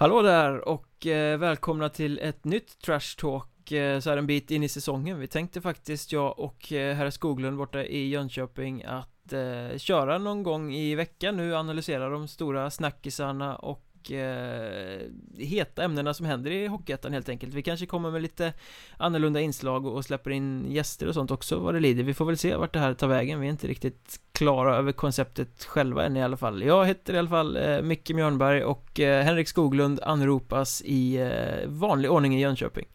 [0.00, 4.50] Hallå där och eh, välkomna till ett nytt Trash Talk eh, så här en bit
[4.50, 5.18] in i säsongen.
[5.18, 10.42] Vi tänkte faktiskt, jag och eh, herr Skoglund borta i Jönköping att eh, köra någon
[10.42, 15.00] gång i veckan nu, analysera de stora snackisarna och eh,
[15.38, 17.54] heta ämnena som händer i Hockeyettan helt enkelt.
[17.54, 18.52] Vi kanske kommer med lite
[18.96, 22.04] annorlunda inslag och släpper in gäster och sånt också vad det lider.
[22.04, 23.40] Vi får väl se vart det här tar vägen.
[23.40, 26.62] Vi är inte riktigt klara över konceptet själva än i alla fall.
[26.62, 31.68] Jag heter i alla fall eh, Micke Mjörnberg och eh, Henrik Skoglund anropas i eh,
[31.68, 32.86] vanlig ordning i Jönköping.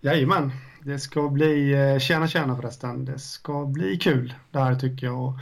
[0.00, 0.52] Jajamän,
[0.82, 4.34] det ska bli, eh, tjäna tjäna förresten, det ska bli kul.
[4.50, 5.24] Det här tycker jag.
[5.24, 5.34] Och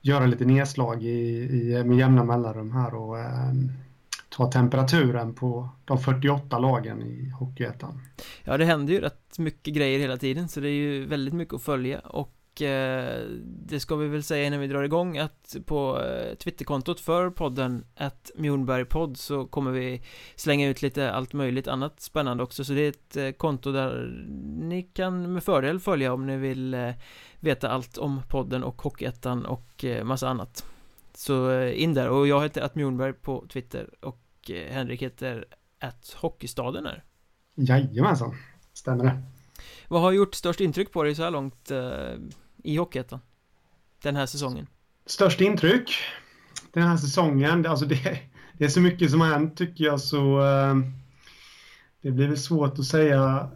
[0.00, 3.52] göra lite nedslag i, i, med jämna mellanrum här och eh,
[4.36, 8.00] ta temperaturen på de 48 lagen i Hockeyettan.
[8.44, 11.54] Ja, det händer ju rätt mycket grejer hela tiden så det är ju väldigt mycket
[11.54, 11.98] att följa.
[12.00, 17.00] Och eh, det ska vi väl säga innan vi drar igång att på eh, Twitterkontot
[17.00, 20.02] för podden att Mjornbergpodd så kommer vi
[20.36, 22.64] slänga ut lite allt möjligt annat spännande också.
[22.64, 24.24] Så det är ett eh, konto där
[24.60, 26.90] ni kan med fördel följa om ni vill eh,
[27.40, 30.64] veta allt om podden och Hockeyettan och eh, massa annat.
[31.14, 32.08] Så eh, in där.
[32.08, 35.44] Och jag heter att Mjornberg på Twitter och Eh, Henrik heter
[35.80, 37.04] att Hockeystaden är
[37.54, 38.34] Jajamensan,
[38.72, 39.22] stämmer det
[39.88, 42.14] Vad har gjort störst intryck på dig så här långt eh,
[42.62, 43.20] i Hockeyettan?
[44.02, 44.66] Den här säsongen?
[45.06, 45.90] Störst intryck?
[46.72, 48.20] Den här säsongen, alltså det,
[48.52, 50.74] det är så mycket som har hänt tycker jag så eh,
[52.00, 53.48] det blir väl svårt att säga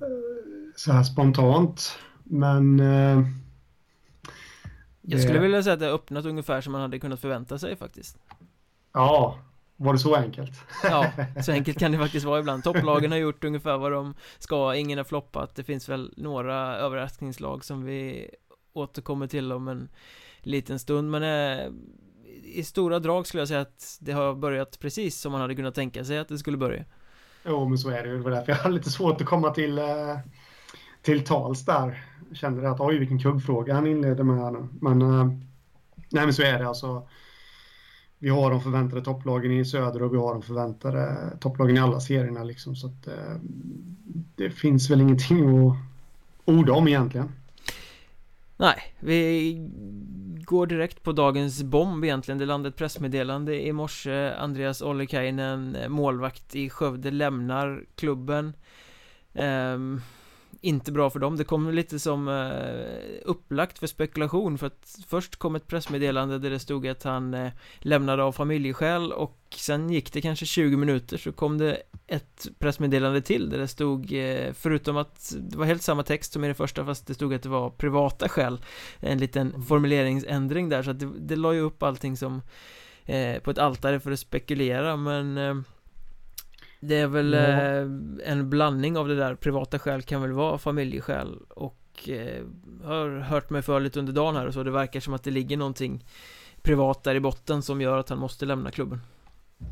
[0.76, 3.26] så här spontant men eh,
[5.02, 7.76] jag skulle vilja säga att det har öppnat ungefär som man hade kunnat förvänta sig
[7.76, 8.18] faktiskt
[8.92, 9.38] Ja,
[9.80, 10.52] var det så enkelt?
[10.82, 11.12] Ja,
[11.42, 14.98] så enkelt kan det faktiskt vara ibland Topplagen har gjort ungefär vad de ska, ingen
[14.98, 18.30] har floppat Det finns väl några överraskningslag som vi
[18.72, 19.88] återkommer till om en
[20.40, 21.66] liten stund Men eh,
[22.44, 25.74] i stora drag skulle jag säga att det har börjat precis som man hade kunnat
[25.74, 26.84] tänka sig att det skulle börja
[27.44, 28.16] Jo, men så är det ju.
[28.16, 30.18] Det var därför jag hade lite svårt att komma till, eh,
[31.02, 32.04] till tals där.
[32.28, 34.68] Jag kände att oj, vilken kuggfråga han inledde med här nu.
[34.80, 35.26] Men eh,
[36.10, 37.08] nej, men så är det alltså
[38.18, 42.00] vi har de förväntade topplagen i söder och vi har de förväntade topplagen i alla
[42.00, 42.44] serierna.
[42.44, 43.36] Liksom, så att, eh,
[44.36, 45.76] det finns väl ingenting att
[46.44, 47.32] orda om egentligen.
[48.56, 49.54] Nej, vi
[50.44, 52.38] går direkt på dagens bomb egentligen.
[52.38, 54.30] Det landade ett pressmeddelande i morse.
[54.30, 58.52] Andreas Ollikainen, målvakt i Skövde, lämnar klubben.
[59.32, 60.00] Um,
[60.60, 65.36] inte bra för dem Det kom lite som eh, upplagt för spekulation för att först
[65.36, 70.12] kom ett pressmeddelande där det stod att han eh, lämnade av familjeskäl och sen gick
[70.12, 74.96] det kanske 20 minuter så kom det ett pressmeddelande till där det stod eh, förutom
[74.96, 77.48] att det var helt samma text som i det första fast det stod att det
[77.48, 78.60] var privata skäl
[79.00, 79.62] en liten mm.
[79.62, 82.42] formuleringsändring där så att det, det la ju upp allting som
[83.04, 85.54] eh, på ett altare för att spekulera men eh,
[86.80, 87.38] det är väl ja.
[87.38, 87.86] eh,
[88.32, 92.44] en blandning av det där Privata skäl kan väl vara familjeskäl Och eh,
[92.84, 95.30] har hört mig för lite under dagen här och så Det verkar som att det
[95.30, 96.04] ligger någonting
[96.62, 99.00] Privat där i botten som gör att han måste lämna klubben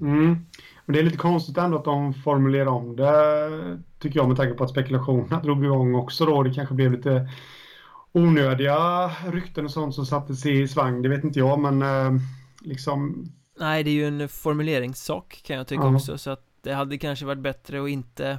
[0.01, 0.37] Mm.
[0.85, 4.55] Men det är lite konstigt ändå att de formulerar om det Tycker jag med tanke
[4.55, 7.29] på att spekulationerna drog igång också då Det kanske blev lite
[8.13, 12.21] Onödiga rykten och sånt som sattes i svang Det vet inte jag men eh,
[12.61, 13.29] liksom
[13.59, 15.95] Nej det är ju en formuleringssak kan jag tycka ja.
[15.95, 18.39] också så att det hade kanske varit bättre att inte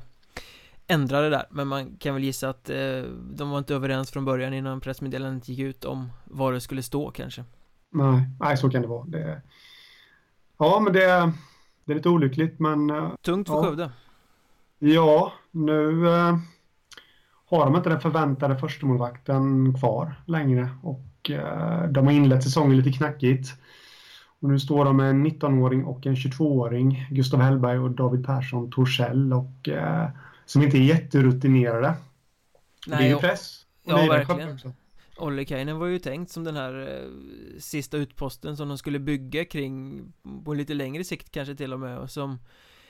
[0.87, 3.01] ändra det där Men man kan väl gissa att eh,
[3.31, 7.11] de var inte överens från början innan pressmeddelandet gick ut om vad det skulle stå
[7.11, 7.43] kanske.
[7.91, 9.05] Nej, nej så kan det vara.
[9.05, 9.41] Det...
[10.57, 11.31] Ja men det,
[11.85, 13.63] det är lite olyckligt men eh, Tungt för ja.
[13.63, 13.91] Skövde.
[14.79, 16.37] Ja, nu eh,
[17.49, 22.97] har de inte den förväntade förstemålvakten kvar längre och eh, de har inlett säsongen lite
[22.97, 23.49] knackigt
[24.41, 28.71] och nu står de med en 19-åring och en 22-åring, Gustav Hellberg och David Persson
[28.71, 30.09] Torssell, och, eh,
[30.45, 31.93] som inte är jätterutinerade.
[32.87, 33.65] Nej, det är ju press.
[33.85, 34.59] Och ja, verkligen.
[35.17, 40.03] Ollikainen var ju tänkt som den här eh, sista utposten som de skulle bygga kring
[40.45, 42.39] på lite längre sikt kanske till och med och som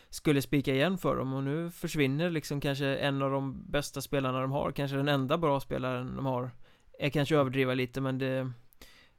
[0.09, 4.41] skulle spika igen för dem och nu försvinner liksom kanske en av de bästa spelarna
[4.41, 6.51] de har, kanske den enda bra spelaren de har.
[6.99, 8.51] är kanske överdriva lite men det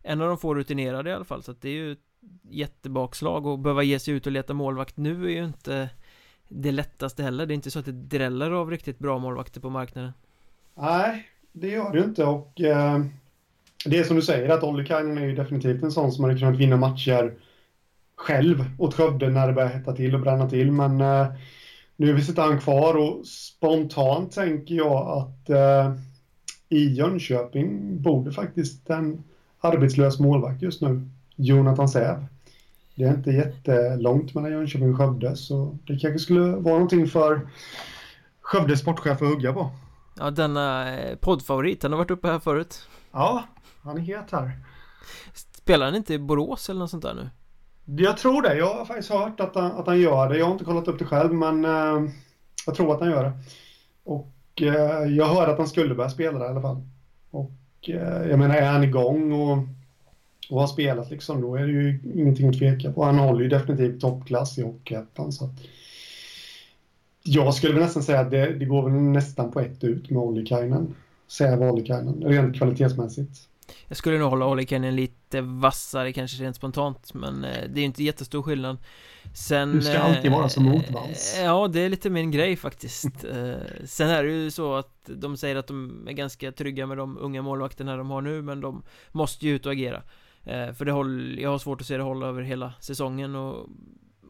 [0.02, 1.96] en av de få rutinerade i alla fall så att det är ju
[2.42, 5.90] jättebakslag och behöva ge sig ut och leta målvakt nu är ju inte
[6.48, 7.46] det lättaste heller.
[7.46, 10.12] Det är inte så att det dräller av riktigt bra målvakter på marknaden.
[10.74, 13.00] Nej, det gör det inte och eh,
[13.84, 16.56] det är som du säger att Ollikainen är ju definitivt en sån som hade kunnat
[16.56, 17.34] vinna matcher
[18.16, 21.26] själv åt Skövde när det börjar hetta till och bränna till men eh,
[21.96, 25.94] nu sitter han kvar och spontant tänker jag att eh,
[26.68, 29.22] i Jönköping borde faktiskt en
[29.60, 32.26] arbetslös målvakt just nu Jonathan Säv.
[32.94, 37.48] Det är inte jättelångt mellan Jönköping och Skövde så det kanske skulle vara någonting för
[38.40, 39.70] Skövdes sportchef att hugga på.
[40.18, 42.88] Ja, denna eh, poddfavorit, han har varit uppe här förut.
[43.12, 43.44] Ja,
[43.82, 44.52] han är het här.
[45.34, 47.30] Spelar han inte i Borås eller något sånt där nu?
[48.02, 48.58] Jag tror det.
[48.58, 50.38] Jag har faktiskt hört att han, att han gör det.
[50.38, 52.10] Jag har inte kollat upp det själv, men uh,
[52.66, 53.32] jag tror att han gör det.
[54.04, 54.32] Och
[54.62, 56.82] uh, jag hörde att han skulle börja spela där i alla fall.
[57.30, 57.50] Och
[57.88, 59.58] uh, jag menar, är han igång och,
[60.50, 63.04] och har spelat liksom, då är det ju ingenting att tveka på.
[63.04, 65.32] Han håller ju definitivt toppklass i Hockeyettan.
[65.32, 65.50] Så
[67.22, 70.22] jag skulle väl nästan säga att det, det går väl nästan på ett ut med
[70.22, 70.94] Ollikainen.
[71.28, 73.48] Säger Ollikainen, rent kvalitetsmässigt.
[73.88, 77.84] Jag skulle nog hålla Ollikainen lite vassare kanske rent spontant Men eh, det är ju
[77.84, 78.78] inte jättestor skillnad
[79.34, 83.24] Sen Du ska alltid vara som motvalls eh, Ja, det är lite min grej faktiskt
[83.24, 86.96] eh, Sen är det ju så att de säger att de är ganska trygga med
[86.96, 90.02] de unga målvakterna de har nu Men de måste ju ut och agera
[90.74, 93.66] För det håll, jag har svårt att se det hålla över hela säsongen och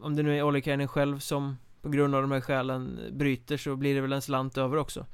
[0.01, 3.75] Om det nu är Ollikainen själv som på grund av de här skälen bryter så
[3.75, 5.05] blir det väl en slant över också.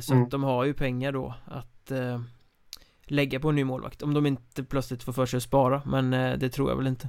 [0.00, 0.24] Så mm.
[0.24, 1.92] att de har ju pengar då att
[3.10, 4.02] lägga på en ny målvakt.
[4.02, 6.86] Om de inte plötsligt får för sig att spara Men eh, det tror jag väl
[6.86, 7.08] inte.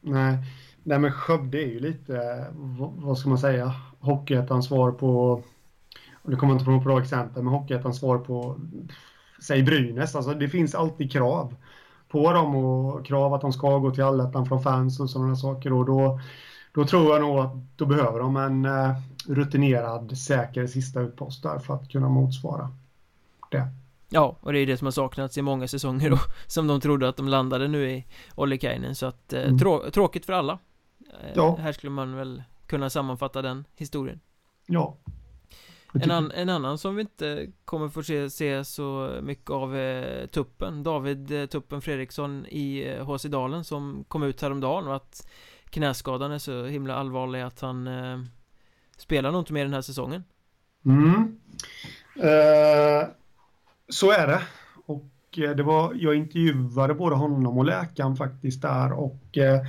[0.00, 0.38] Nej,
[0.82, 2.46] Nej men Skövde är ju lite,
[2.78, 5.42] vad ska man säga, Hockeyettans svar på
[6.22, 8.60] och det kommer inte på något bra exempel, men Hockeyettans svar på
[9.42, 11.54] säg Brynäs, alltså det finns alltid krav
[12.10, 15.72] på dem och krav att de ska gå till allettan från fans och sådana saker
[15.72, 16.20] och då,
[16.74, 18.96] då tror jag nog att då behöver de en eh,
[19.26, 22.70] rutinerad, säker sista utpost där för att kunna motsvara
[23.50, 23.68] det.
[24.08, 27.08] Ja, och det är det som har saknats i många säsonger då Som de trodde
[27.08, 29.58] att de landade nu i Ollikainen Så att, eh, mm.
[29.58, 30.58] trå tråkigt för alla
[31.00, 31.56] eh, ja.
[31.60, 34.20] Här skulle man väl kunna sammanfatta den historien
[34.66, 34.96] Ja
[35.94, 40.26] en, an en, annan som vi inte kommer få se, se så mycket av är
[40.26, 40.82] Tuppen.
[40.82, 45.28] David eh, Tuppen Fredriksson i HC eh, Dalen som kom ut häromdagen och att
[45.70, 48.18] knäskadan är så himla allvarlig att han eh,
[48.96, 50.24] spelar nog inte mer den här säsongen.
[50.84, 51.38] Mm.
[52.16, 53.08] Uh,
[53.88, 54.42] så är det.
[54.86, 59.60] Och eh, det var, jag intervjuade både honom och läkaren faktiskt där och eh,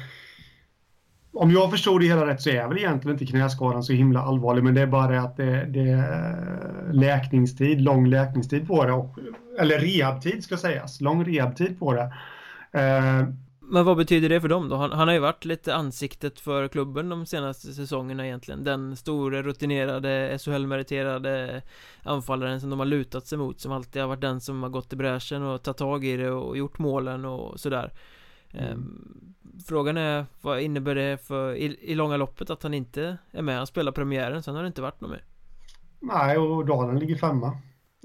[1.33, 4.63] om jag förstod det hela rätt så är väl egentligen inte knäskadan så himla allvarlig
[4.63, 8.91] men det är bara det att det, det är läkningstid, lång läkningstid på det.
[8.91, 9.17] Och,
[9.59, 12.13] eller rehabtid ska sägas, lång rehabtid på det.
[12.79, 13.27] Eh,
[13.71, 14.75] men vad betyder det för dem då?
[14.75, 19.41] Han, han, har ju varit lite ansiktet för klubben de senaste säsongerna egentligen Den store
[19.41, 21.61] rutinerade SHL-meriterade
[22.03, 24.93] anfallaren som de har lutat sig mot Som alltid har varit den som har gått
[24.93, 27.91] i bräschen och tagit tag i det och gjort målen och sådär
[28.53, 28.65] mm.
[28.65, 29.17] ehm,
[29.67, 33.57] Frågan är vad innebär det för i, i långa loppet att han inte är med?
[33.57, 35.23] Han spelar premiären, sen har det inte varit något mer
[35.99, 37.57] Nej, och Dalen ligger femma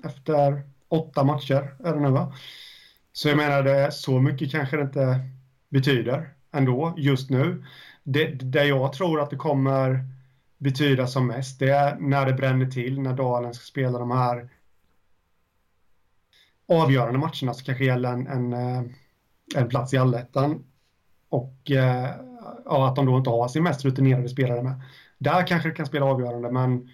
[0.05, 2.35] Efter åtta matcher är det nu va?
[3.13, 5.21] Så jag menar det, så mycket kanske det inte
[5.69, 7.65] betyder ändå just nu.
[8.03, 10.05] Det, det jag tror att det kommer
[10.59, 14.49] betyda som mest, det är när det bränner till, när Dalen ska spela de här
[16.69, 18.83] avgörande matcherna som kanske gäller en, en, eh,
[19.55, 20.65] en plats i allettan.
[21.29, 22.11] Och eh,
[22.65, 24.81] ja, att de då inte har sin mest rutinerade spelare med.
[25.19, 26.89] Där kanske det kan spela avgörande, men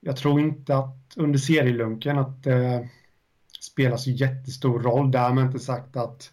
[0.00, 2.80] jag tror inte att under serielunken att det eh,
[3.60, 5.10] spelar så jättestor roll.
[5.10, 6.30] Därmed inte sagt att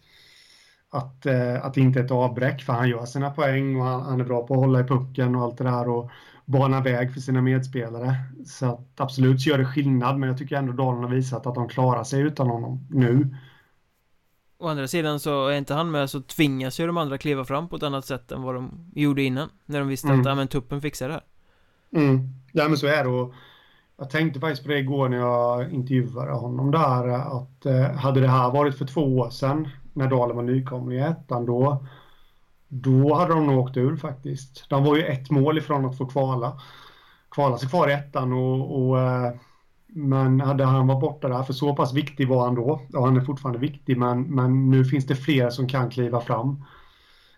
[0.91, 4.01] att, eh, att det inte är ett avbräck för han gör sina poäng och han,
[4.01, 6.11] han, är bra på att hålla i pucken och allt det där och
[6.45, 8.15] bana väg för sina medspelare.
[8.45, 11.55] Så att absolut så gör det skillnad men jag tycker ändå Dalen har visat att
[11.55, 13.35] de klarar sig utan honom nu.
[14.61, 17.67] Å andra sidan så är inte han med så tvingas ju de andra kliva fram
[17.67, 19.49] på ett annat sätt än vad de gjorde innan.
[19.65, 20.19] När de visste mm.
[20.19, 21.23] att, ja men tuppen fixar det här.
[21.95, 23.33] Mm, ja men så är det och
[23.97, 28.27] jag tänkte faktiskt på det igår när jag intervjuade honom där att eh, hade det
[28.27, 31.85] här varit för två år sedan när Dalen var nykomling i ettan, då,
[32.67, 34.65] då hade de nog åkt ur faktiskt.
[34.69, 36.61] De var ju ett mål ifrån att få kvala,
[37.29, 39.33] kvala sig kvar i ettan och, och eh,
[39.93, 43.17] men hade han varit borta där, för så pass viktig var han då, och han
[43.17, 46.63] är fortfarande viktig, men, men nu finns det fler som kan kliva fram.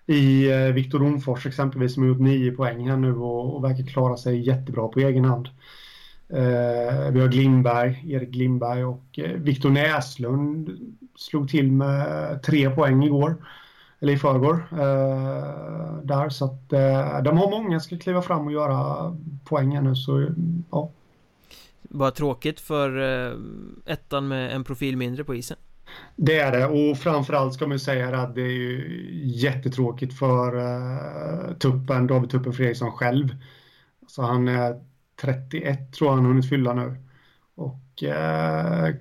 [0.06, 3.84] I eh, Viktor Romfors exempelvis, som har gjort nio poäng här nu och, och verkar
[3.84, 5.50] klara sig jättebra på egen hand.
[6.30, 10.70] Eh, vi har Glimberg, Erik Glimberg och eh, Viktor Näslund
[11.16, 13.36] slog till med tre poäng igår.
[14.00, 14.66] Eller i förrgår.
[14.72, 19.12] Eh, där så att eh, de har många som ska kliva fram och göra
[19.46, 20.28] poäng här nu så
[20.72, 20.90] ja.
[21.94, 23.38] Bara tråkigt för eh,
[23.86, 25.58] ettan med en profil mindre på isen.
[26.16, 31.54] Det är det och framförallt ska man säga att det är ju jättetråkigt för uh,
[31.54, 33.36] Tuppen, David Tuppen Fredriksson själv.
[34.08, 34.84] Så han är
[35.22, 36.98] 31 tror jag han har hunnit fylla nu.
[37.56, 38.96] Och uh,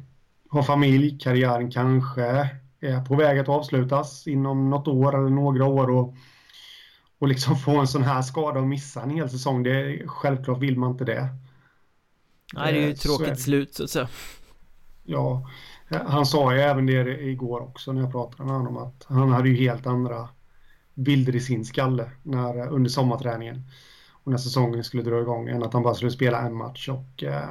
[0.48, 5.90] har familj, karriären kanske är på väg att avslutas inom något år eller några år.
[5.90, 6.14] Och
[7.22, 10.78] och liksom få en sån här skada och missa en hel säsong, det, självklart vill
[10.78, 11.28] man inte det.
[12.52, 14.08] Nej, det är ju ett tråkigt slut så att säga.
[15.04, 15.48] Ja,
[15.88, 19.48] han sa ju även det igår också när jag pratade med honom att han hade
[19.48, 20.28] ju helt andra
[20.94, 23.62] bilder i sin skalle när, under sommarträningen
[24.10, 27.22] och när säsongen skulle dra igång än att han bara skulle spela en match och
[27.22, 27.48] eh,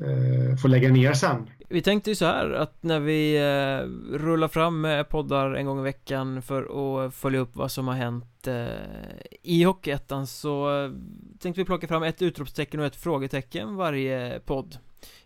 [0.00, 1.50] eh, få lägga ner sen.
[1.72, 5.80] Vi tänkte ju så här att när vi eh, rullar fram med poddar en gång
[5.80, 6.62] i veckan för
[7.06, 8.66] att följa upp vad som har hänt eh,
[9.42, 10.90] i Hockeyettan så eh,
[11.38, 14.78] tänkte vi plocka fram ett utropstecken och ett frågetecken varje podd.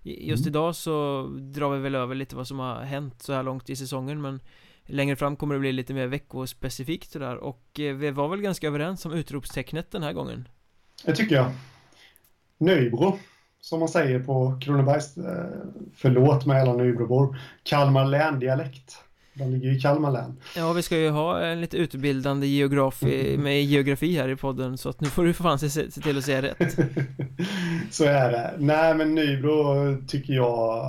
[0.03, 0.50] Just mm.
[0.50, 3.76] idag så drar vi väl över lite vad som har hänt så här långt i
[3.76, 4.41] säsongen men
[4.88, 8.67] Längre fram kommer det bli lite mer veckospecifikt sådär och eh, vi var väl ganska
[8.67, 10.49] överens om utropstecknet den här gången
[11.05, 11.53] Det tycker jag
[12.59, 13.19] Nöjbro
[13.69, 15.45] som man säger på Kronobergs, eh,
[15.97, 18.99] förlåt mig alla Nöjbrobor, Kalmar län-dialekt.
[19.35, 20.37] De ligger ju i Kalmar län.
[20.57, 23.43] Ja, vi ska ju ha en lite utbildande geografi, mm.
[23.43, 26.19] med geografi här i podden, så att nu får du för fan se, se till
[26.19, 26.79] att säga rätt.
[27.91, 28.55] så är det.
[28.59, 30.85] Nej, men Nybro tycker jag,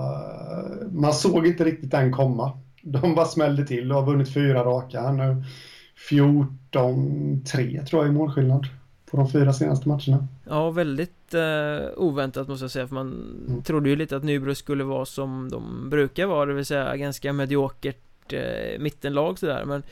[0.92, 2.60] man såg inte riktigt den komma.
[2.82, 5.44] De bara smällde till och har vunnit fyra raka nu.
[6.10, 8.68] 14-3 tror jag i målskillnad
[9.12, 10.28] på de fyra senaste matcherna.
[10.44, 13.08] Ja, väldigt eh, oväntat måste jag säga, för man
[13.48, 13.64] mm.
[13.64, 17.34] trodde ju lite att Nybro skulle vara som de brukar vara, det vill säga ganska
[17.34, 19.84] mediokert eh, mittenlag sådär, men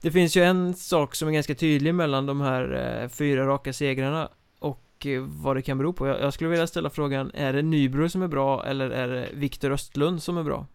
[0.00, 3.72] det finns ju en sak som är ganska tydlig mellan de här eh, fyra raka
[3.72, 4.28] segrarna
[4.58, 6.06] och eh, vad det kan bero på.
[6.06, 9.28] Jag, jag, skulle vilja ställa frågan, är det Nybro som är bra eller är det
[9.32, 10.66] Viktor Östlund som är bra?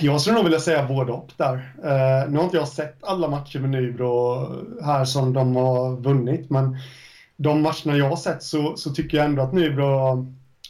[0.00, 1.54] Jag skulle nog vilja säga både och där.
[1.54, 4.46] Uh, nu har inte jag sett alla matcher med Nybro
[4.82, 6.76] här som de har vunnit, men
[7.36, 9.84] de matcherna jag har sett så, så tycker jag ändå att Nybro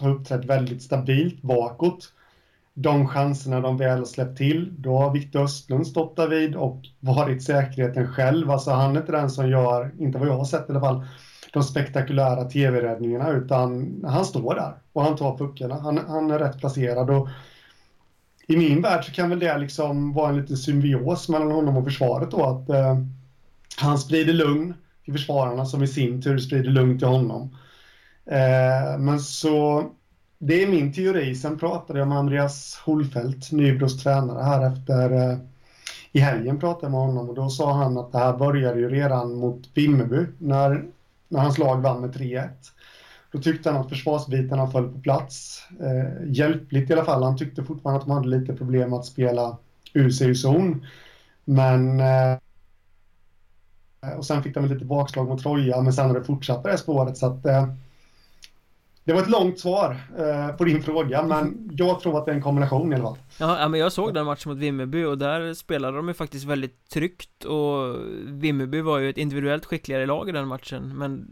[0.01, 2.13] har uppträtt väldigt stabilt bakåt.
[2.75, 6.83] De chanserna de väl har släppt till, då har Viktor Östlund stått där vid och
[7.01, 8.51] varit säkerheten själv.
[8.51, 11.07] Alltså han är inte den som gör, inte vad jag har sett i alla fall,
[11.53, 15.75] de spektakulära tv-räddningarna, utan han står där och han tar puckarna.
[15.75, 17.29] Han, han är rätt placerad och
[18.51, 21.85] i min värld så kan väl det liksom vara en liten symbios mellan honom och
[21.85, 22.99] försvaret då, att eh,
[23.77, 24.75] han sprider lugn
[25.05, 27.57] till försvararna som i sin tur sprider lugn till honom.
[28.27, 29.87] Eh, men så,
[30.39, 31.35] det är min teori.
[31.35, 35.39] Sen pratade jag med Andreas Holfeldt, Nybros tränare här efter eh,
[36.13, 38.91] i helgen pratade jag med honom och då sa han att det här började ju
[38.91, 40.85] redan mot Vimmerby när,
[41.29, 42.49] när hans lag vann med 3-1.
[43.33, 45.63] Då tyckte han att försvarsbitarna föll på plats.
[45.81, 47.23] Eh, hjälpligt i alla fall.
[47.23, 49.57] Han tyckte fortfarande att de hade lite problem att spela
[49.93, 50.87] ur sig zon.
[51.45, 52.39] Men eh,
[54.17, 56.79] och sen fick de lite bakslag mot Troja, men sen har det fortsatt på det
[56.79, 57.17] spåret.
[57.17, 57.69] Så att, eh,
[59.05, 62.37] det var ett långt svar eh, på din fråga, men jag tror att det är
[62.37, 63.17] en kombination i alla fall.
[63.39, 66.89] Ja, men jag såg den matchen mot Vimmerby och där spelade de ju faktiskt väldigt
[66.89, 71.27] tryggt och Vimmerby var ju ett individuellt skickligare lag i den matchen, men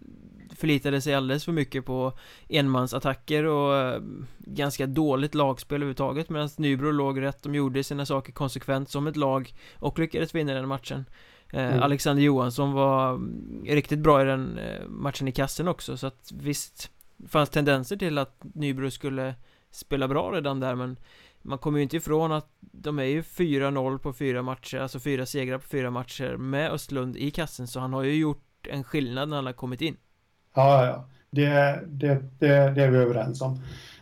[0.56, 2.12] förlitade sig alldeles för mycket på
[2.48, 4.02] enmansattacker och eh,
[4.38, 9.16] ganska dåligt lagspel överhuvudtaget medan Nybro låg rätt, de gjorde sina saker konsekvent som ett
[9.16, 11.04] lag och lyckades vinna den matchen.
[11.52, 11.82] Eh, mm.
[11.82, 16.32] Alexander Johansson var mm, riktigt bra i den eh, matchen i kassen också så att
[16.32, 16.90] visst
[17.28, 19.34] fanns tendenser till att Nybro skulle
[19.70, 20.96] spela bra redan där men
[21.42, 25.26] man kommer ju inte ifrån att de är ju 4-0 på fyra matcher, alltså fyra
[25.26, 29.28] segrar på fyra matcher med Östlund i kassen så han har ju gjort en skillnad
[29.28, 29.96] när han har kommit in
[30.56, 31.04] Ja, ja.
[31.30, 33.60] Det, det, det, det är vi överens om.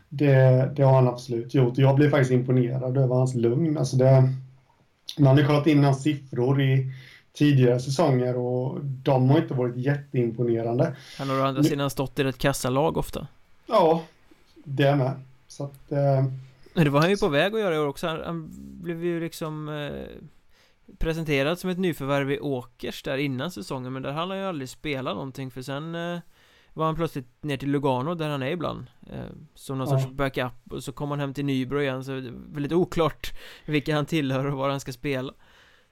[0.09, 1.79] Det, det har han absolut gjort.
[1.79, 3.79] Jag blir faktiskt imponerad över hans lugn.
[3.79, 4.33] Alltså det,
[5.19, 6.93] man har kollat in hans siffror i
[7.33, 10.97] tidigare säsonger och de har inte varit jätteimponerande.
[11.19, 13.27] Han har å andra sidan stått i ett kassalag ofta.
[13.67, 14.03] Ja,
[14.65, 15.13] det med.
[15.49, 15.93] Så att...
[15.93, 16.25] Eh,
[16.75, 18.07] det var han ju på väg att göra i år också.
[18.07, 18.51] Han, han
[18.83, 20.21] blev ju liksom eh,
[20.99, 24.69] presenterad som ett nyförvärv i Åkers där innan säsongen men där hann han ju aldrig
[24.69, 26.19] spela någonting för sen eh,
[26.75, 28.87] var han plötsligt ner till Lugano där han är ibland.
[29.13, 29.19] Eh,
[29.55, 29.99] Som någon ja.
[29.99, 30.53] sorts backup.
[30.71, 33.33] Och så kom han hem till Nybro igen så det är väldigt oklart
[33.65, 35.33] Vilka han tillhör och var han ska spela.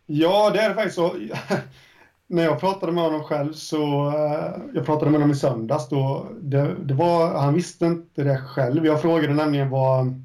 [0.06, 0.96] Ja det är det faktiskt.
[0.96, 1.16] Så
[2.26, 6.28] När jag pratade med honom själv så uh, Jag pratade med honom i söndags då
[6.40, 8.86] det, det, var, han visste inte det själv.
[8.86, 10.24] Jag frågade nämligen vad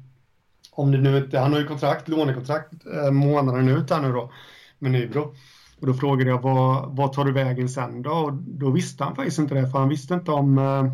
[0.70, 4.32] Om det nu inte, han har ju kontrakt, lånekontrakt uh, månaden ut här nu då
[4.78, 5.34] Med Nybro
[5.80, 8.10] och då frågade jag vad, vad tar du vägen sen då?
[8.10, 10.84] Och då visste han faktiskt inte det, för han visste inte om, eh,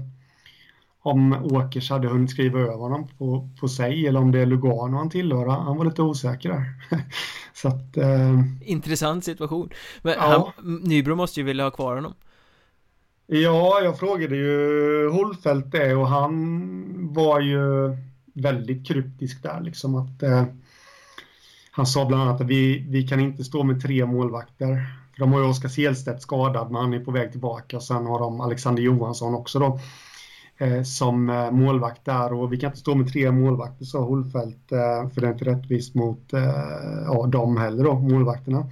[1.02, 4.96] om Åkers hade hunnit skriva över honom på, på sig eller om det är Lugano
[4.96, 5.46] han tillhör.
[5.46, 6.64] Han var lite osäker där.
[7.54, 9.70] Så att, eh, Intressant situation.
[10.02, 10.52] Men ja.
[10.56, 12.14] han, Nybro måste ju vilja ha kvar honom.
[13.26, 17.96] Ja, jag frågade ju Holfeldt det och han var ju
[18.34, 20.44] väldigt kryptisk där liksom att eh,
[21.76, 24.86] han sa bland annat att vi, vi kan inte stå med tre målvakter
[25.18, 27.80] de har ju Oskar Selstedt skadad, men han är på väg tillbaka.
[27.80, 29.80] Sen har de Alexander Johansson också då
[30.58, 34.72] eh, som eh, målvakt där och vi kan inte stå med tre målvakter sa Holfeldt
[34.72, 36.42] eh, för det är inte rättvist mot eh,
[37.06, 38.66] ja, dem heller då, målvakterna.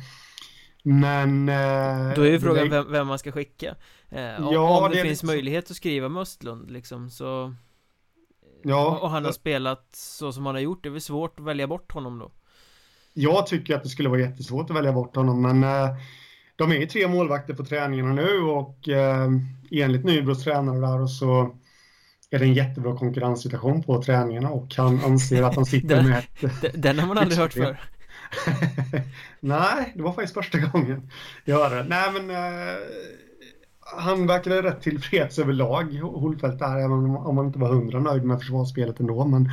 [0.82, 1.49] Men...
[1.49, 3.75] Eh, Då är ju frågan vem, vem, man ska skicka
[4.09, 7.54] eh, Om, ja, om det, det finns möjlighet att skriva med Östlund liksom så
[8.62, 11.47] Ja Och han har spelat så som han har gjort, det är väl svårt att
[11.47, 12.30] välja bort honom då?
[13.14, 15.97] Jag tycker att det skulle vara jättesvårt att välja bort honom men eh,
[16.57, 19.31] De är ju tre målvakter på träningarna nu och eh,
[19.71, 21.57] enligt Nybros tränare där och så
[22.31, 26.19] är det en jättebra konkurrenssituation på träningarna och han anser att han sitter den, med
[26.19, 27.81] ett, Den har man aldrig hört för
[29.40, 31.11] Nej, det var faktiskt första gången
[31.45, 31.85] jag hörde det.
[31.88, 32.76] Nej, men eh,
[33.96, 38.40] han verkade rätt tillfreds överlag, Holfeldt där, även om man inte var hundra nöjd med
[38.40, 39.25] försvarsspelet ändå.
[39.25, 39.50] Men,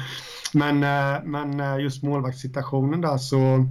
[0.54, 3.66] men, eh, men eh, just målvaktssituationen där så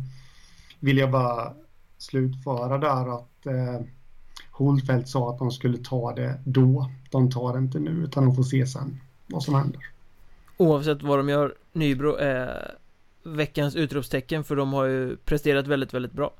[0.81, 1.53] vill jag bara
[1.99, 3.87] slutföra där att eh,
[4.51, 6.91] Holfeldt sa att de skulle ta det då.
[7.11, 9.81] De tar det inte nu, utan de får se sen vad som händer.
[10.57, 12.75] Oavsett vad de gör, Nybro är
[13.23, 16.33] veckans utropstecken för de har ju presterat väldigt, väldigt bra.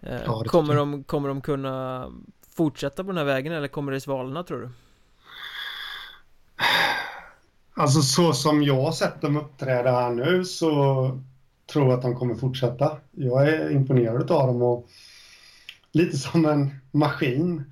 [0.00, 2.06] Eh, ja, kommer, de, kommer de kunna
[2.54, 4.68] fortsätta på den här vägen eller kommer det svalna tror du?
[7.74, 10.70] Alltså så som jag har sett dem uppträda här nu så
[11.72, 12.96] tror jag att de kommer fortsätta.
[13.10, 14.88] Jag är imponerad av dem och
[15.92, 17.64] lite som en maskin.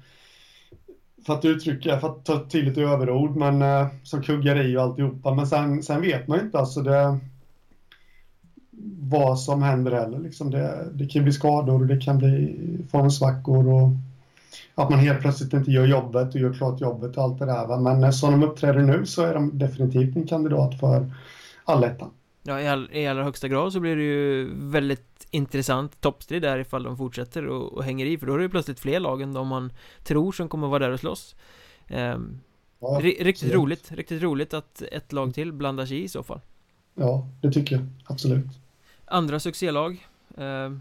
[1.26, 4.82] För att uttrycka, för att ta till lite överord, men eh, som kuggar i och
[4.82, 5.34] alltihopa.
[5.34, 7.18] Men sen, sen vet man ju inte alltså det
[9.00, 10.18] vad som händer heller.
[10.18, 12.56] Liksom det, det kan bli skador och det kan bli
[12.90, 13.90] formsvackor och
[14.74, 17.66] att man helt plötsligt inte gör jobbet och gör klart jobbet och allt det där.
[17.66, 17.80] Va?
[17.80, 21.10] Men som de uppträder nu så är de definitivt en kandidat för
[21.64, 22.10] allettan.
[22.42, 26.58] Ja, i, all, i allra högsta grad så blir det ju väldigt intressant toppstrid där
[26.58, 29.32] ifall de fortsätter och, och hänger i för då är det plötsligt fler lag än
[29.32, 29.72] de man
[30.04, 31.36] tror som kommer vara där och slåss.
[31.90, 32.40] Um,
[32.80, 36.40] ja, riktigt roligt, riktigt roligt att ett lag till blandar sig i i så fall.
[36.94, 38.46] Ja, det tycker jag absolut.
[39.04, 40.06] Andra succélag
[40.36, 40.72] eh,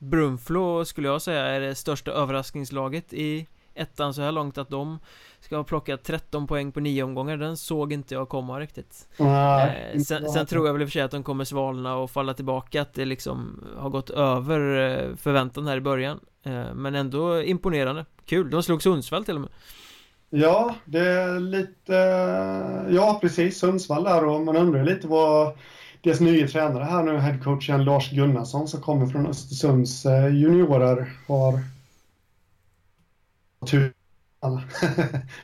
[0.00, 4.98] Brunflo skulle jag säga är det största överraskningslaget i ettan så här långt att de
[5.40, 7.36] ska ha plockat 13 poäng på 9 omgångar.
[7.36, 9.08] Den såg inte jag komma riktigt.
[9.16, 11.96] Nej, eh, sen, sen, tror jag väl i och för sig att de kommer svalna
[11.96, 16.20] och falla tillbaka Att det liksom har gått över eh, förväntan här i början.
[16.42, 18.04] Eh, Men ändå imponerande.
[18.26, 19.50] Kul, de slog Sundsvall till och med.
[20.30, 21.94] Ja, det är lite
[22.90, 25.58] Ja, precis, Sundsvall där och man undrar lite vad
[26.02, 31.60] deras nya tränare här nu, headcoachen Lars Gunnarsson som kommer från Östersunds eh, juniorer har
[33.66, 33.92] tur.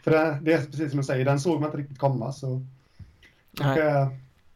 [0.03, 2.63] För det, det, är precis som du säger, den såg man inte riktigt komma så
[3.57, 4.09] kanske,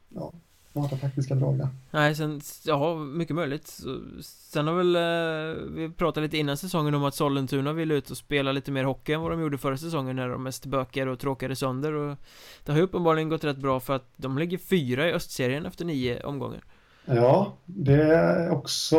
[0.08, 0.32] ja,
[0.72, 1.68] smarta taktiska drag där.
[1.90, 3.80] Nej, sen, ja, mycket möjligt.
[4.22, 8.16] Sen har väl, eh, vi pratade lite innan säsongen om att Sollentuna vill ut och
[8.16, 11.18] spela lite mer hockey än vad de gjorde förra säsongen när de mest bökade och
[11.18, 12.16] tråkade sönder och
[12.64, 15.84] det har ju uppenbarligen gått rätt bra för att de ligger fyra i östserien efter
[15.84, 16.64] nio omgångar.
[17.04, 18.96] Ja, det är också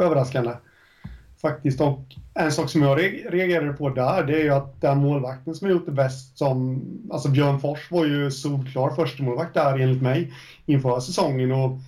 [0.00, 0.52] överraskande
[1.40, 1.80] faktiskt.
[1.80, 2.98] Och en sak som jag
[3.32, 6.82] reagerade på där, det är ju att den målvakten som har gjort det bäst som,
[7.10, 10.32] alltså Björn Fors var ju solklar första målvakt där enligt mig
[10.66, 11.78] inför säsongen och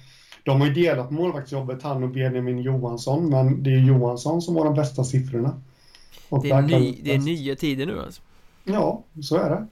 [0.45, 4.65] de har ju delat målvaktsjobbet, han och Benjamin Johansson, men det är Johansson som har
[4.65, 5.61] de bästa siffrorna.
[6.29, 8.23] Och det, är ny, det är nya tider nu alltså?
[8.65, 9.67] Ja, så är det.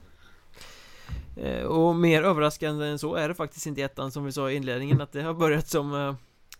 [1.41, 4.55] Eh, och mer överraskande än så är det faktiskt inte ettan som vi sa i
[4.55, 6.15] inledningen att det har börjat som eh,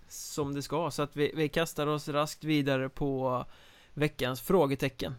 [0.07, 3.45] som det ska så att vi, vi kastar oss raskt vidare på
[3.93, 5.13] veckans frågetecken.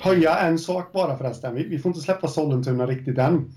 [0.00, 3.50] Höja en sak bara förresten, vi, vi får inte släppa Sollentuna riktigt än.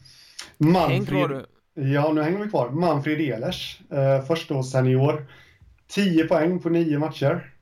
[0.57, 1.45] Manfred, Häng kvar du.
[1.93, 2.69] Ja, nu hänger vi kvar.
[2.69, 5.27] Manfred Ehlers, eh, första senior.
[5.87, 7.53] 10 poäng på 9 matcher.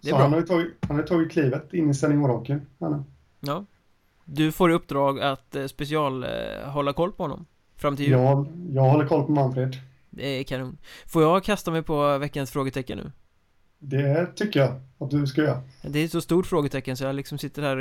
[0.00, 0.22] Det är Så bra.
[0.22, 2.66] han har ju tagit, han har tagit klivet in i seniorhockeyn
[3.40, 3.64] Ja.
[4.24, 6.30] Du får i uppdrag att eh, special eh,
[6.70, 8.12] hålla koll på honom Fram till jul.
[8.18, 9.76] Ja, jag håller koll på Manfred.
[10.10, 10.78] Det är kanon.
[11.06, 13.12] Får jag kasta mig på veckans frågetecken nu?
[13.88, 15.62] Det tycker jag att du ska göra.
[15.82, 17.76] Det är ett så stort frågetecken så jag liksom sitter här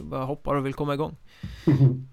[0.00, 1.16] och bara hoppar och vill komma igång.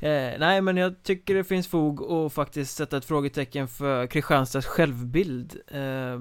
[0.00, 4.66] Eh, Nej men jag tycker det finns fog att faktiskt sätta ett frågetecken för Kristianstads
[4.66, 5.56] självbild.
[5.68, 6.20] Eh,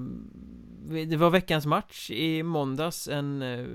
[1.08, 3.66] Det var veckans match i måndags En eh,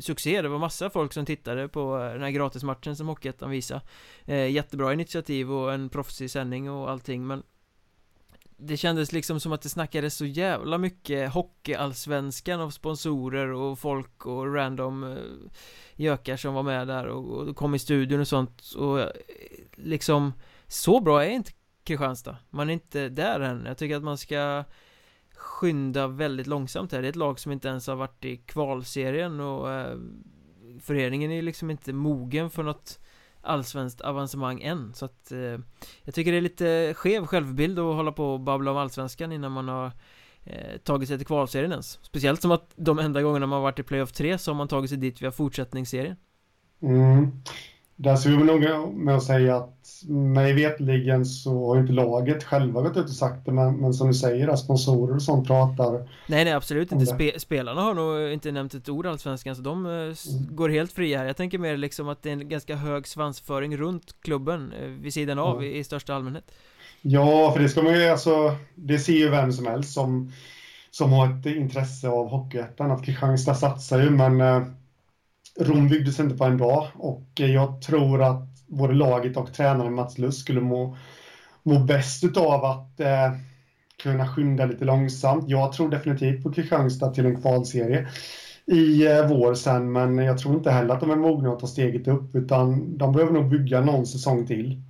[0.00, 3.80] succé, det var massa folk som tittade på den här gratismatchen som Hockeyettan visade.
[4.24, 7.42] Eh, Jättebra initiativ och en proffsig sändning och allting men
[8.62, 14.26] det kändes liksom som att det snackades så jävla mycket Hockeyallsvenskan av sponsorer och folk
[14.26, 15.18] och random eh,
[15.94, 18.72] gökar som var med där och, och kom i studion och sånt.
[18.76, 19.10] Och eh,
[19.74, 20.32] liksom
[20.66, 21.52] så bra är inte
[21.84, 22.36] Kristianstad.
[22.50, 23.64] Man är inte där än.
[23.66, 24.64] Jag tycker att man ska
[25.34, 27.02] skynda väldigt långsamt här.
[27.02, 29.98] Det är ett lag som inte ens har varit i kvalserien och eh,
[30.80, 32.98] Föreningen är liksom inte mogen för något
[33.42, 34.94] allsvenskt avancemang än.
[34.94, 35.58] Så att eh,
[36.04, 39.52] Jag tycker det är lite skev självbild att hålla på och babbla om allsvenskan innan
[39.52, 39.92] man har
[40.44, 41.98] eh, tagit sig till kvalserien ens.
[42.02, 44.90] Speciellt som att de enda gångerna man varit i playoff 3 så har man tagit
[44.90, 46.16] sig dit via fortsättningsserien.
[46.82, 47.30] Mm.
[48.02, 52.82] Där ska vi nog med att säga att mig vetligen så har inte laget själva
[52.82, 55.92] gått ut och sagt det, men, men som du säger, sponsorer och sånt pratar
[56.26, 57.06] Nej, nej absolut inte.
[57.06, 60.14] Spe spelarna har nog inte nämnt ett ord allsvenskan, så de eh, mm.
[60.50, 61.26] går helt fria här.
[61.26, 65.14] Jag tänker mer liksom att det är en ganska hög svansföring runt klubben, eh, vid
[65.14, 65.70] sidan av, mm.
[65.70, 66.44] i, i största allmänhet.
[67.02, 70.32] Ja, för det ska man ju alltså, det ser ju vem som helst som,
[70.90, 74.62] som har ett intresse av Hockeyettan, att Kristianstad satsar ju, men eh,
[75.60, 80.18] Rom byggdes inte på en dag och jag tror att både laget och tränaren Mats
[80.18, 80.96] Lust skulle må,
[81.62, 83.32] må bäst av att eh,
[84.02, 85.44] kunna skynda lite långsamt.
[85.48, 88.08] Jag tror definitivt på Kristianstad till en kvalserie
[88.66, 91.66] i eh, vår sen, men jag tror inte heller att de är mogna att ta
[91.66, 94.82] steget upp, utan de behöver nog bygga någon säsong till.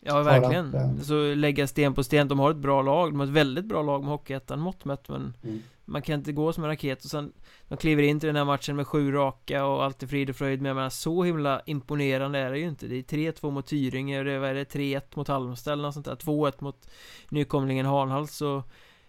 [0.00, 0.68] Ja, verkligen.
[0.68, 1.02] Att, eh...
[1.02, 2.28] Så lägga sten på sten.
[2.28, 3.12] De har ett bra lag.
[3.12, 5.62] De har ett väldigt bra lag med Hockeyettan mått mätt, men mm.
[5.90, 7.32] Man kan inte gå som en raket och sen
[7.68, 10.36] de kliver in till den här matchen med sju raka och allt är frid och
[10.36, 12.86] fröjd, men jag menar så himla imponerande är det ju inte.
[12.86, 16.16] Det är 3-2 mot Tyringe, och det är 3-1 mot Halmstad eller något sånt där,
[16.16, 16.88] 2-1 mot
[17.28, 18.62] nykomlingen Hanhals, så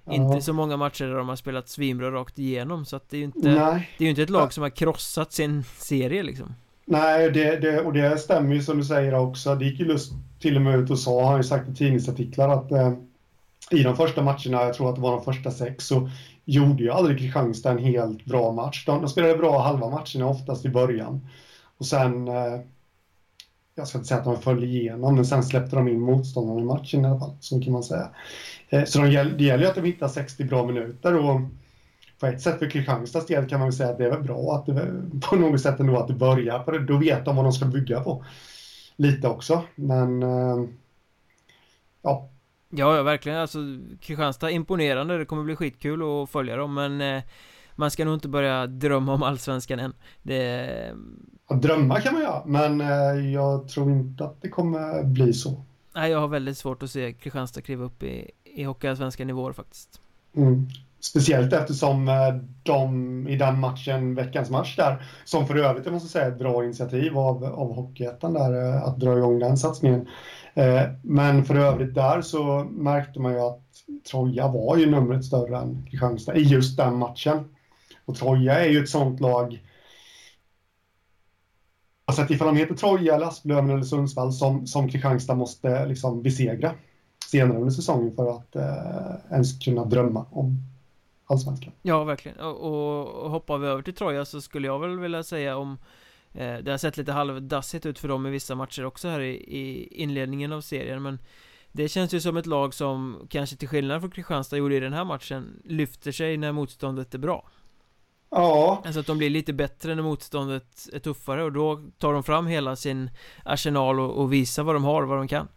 [0.06, 0.13] Ja.
[0.13, 3.20] Inte så många matcher där de har spelat svinbra rakt igenom så att det är
[3.20, 3.89] ju inte Nej.
[3.98, 7.82] Det är ju inte ett lag som har krossat sin serie liksom Nej, det, det,
[7.82, 9.56] och det stämmer ju som du säger också.
[9.56, 12.50] Det gick ju Lust till och med ut och sa, har ju sagt i tidningsartiklar
[12.50, 12.94] att eh,
[13.72, 16.10] i de första matcherna, jag tror att det var de första sex, så
[16.52, 18.86] gjorde ju aldrig Kristianstad en helt bra match.
[18.86, 21.28] De, de spelade bra halva matcherna oftast i början.
[21.78, 22.60] Och sen, eh,
[23.76, 26.64] jag ska inte säga att de föll igenom, men sen släppte de in motståndarna i
[26.64, 28.10] matchen i alla fall, så kan man säga.
[28.70, 31.42] Eh, så de, det gäller ju att de hittar 60 bra minuter och
[32.20, 34.56] på ett sätt för Kristianstads del kan man väl säga att det är väl bra
[34.56, 37.52] att det på något sätt ändå att det börjar, för då vet de vad de
[37.52, 38.26] ska bygga på.
[38.96, 40.66] Lite också, men eh,
[42.02, 42.31] ja.
[42.72, 43.60] Ja, ja verkligen, alltså
[44.00, 47.24] Kristianstad imponerande, det kommer bli skitkul att följa dem, men eh,
[47.76, 49.94] man ska nog inte börja drömma om allsvenskan än.
[50.24, 50.94] Det...
[51.50, 55.64] Ja, drömma kan man göra, men eh, jag tror inte att det kommer bli så.
[55.96, 60.02] Nej, jag har väldigt svårt att se Kristianstad kliva upp i, i hockeyallsvenska nivåer faktiskt.
[60.36, 60.68] Mm.
[61.00, 66.10] Speciellt eftersom eh, de i den matchen, veckans match där, som för övrigt jag måste
[66.10, 70.08] säga ett bra initiativ av, av Hockeyettan där, eh, att dra igång den satsningen.
[70.54, 73.62] Eh, men för övrigt där så märkte man ju att
[74.12, 77.56] Troja var ju numret större än Kristianstad i just den matchen.
[78.06, 79.64] Och Troja är ju ett sånt lag,
[82.06, 86.72] alltså ifall de heter Troja, eller Asplöven eller Sundsvall, som, som Kristianstad måste liksom besegra
[87.32, 90.58] senare under säsongen för att eh, ens kunna drömma om
[91.26, 91.74] allsvenskan.
[91.82, 92.40] Ja, verkligen.
[92.40, 95.78] Och, och hoppar vi över till Troja så skulle jag väl vilja säga om eh,
[96.34, 99.88] det har sett lite halvdassigt ut för dem i vissa matcher också här i, i
[100.02, 101.20] inledningen av serien men
[101.72, 104.94] det känns ju som ett lag som kanske till skillnad från Kristianstad gjorde i den
[104.94, 107.46] här matchen lyfter sig när motståndet är bra.
[108.30, 108.82] Ja.
[108.86, 112.48] Alltså att de blir lite bättre när motståndet är tuffare och då tar de fram
[112.48, 113.10] hela sin
[113.46, 115.48] arsenal och, och visar vad de har, vad de kan.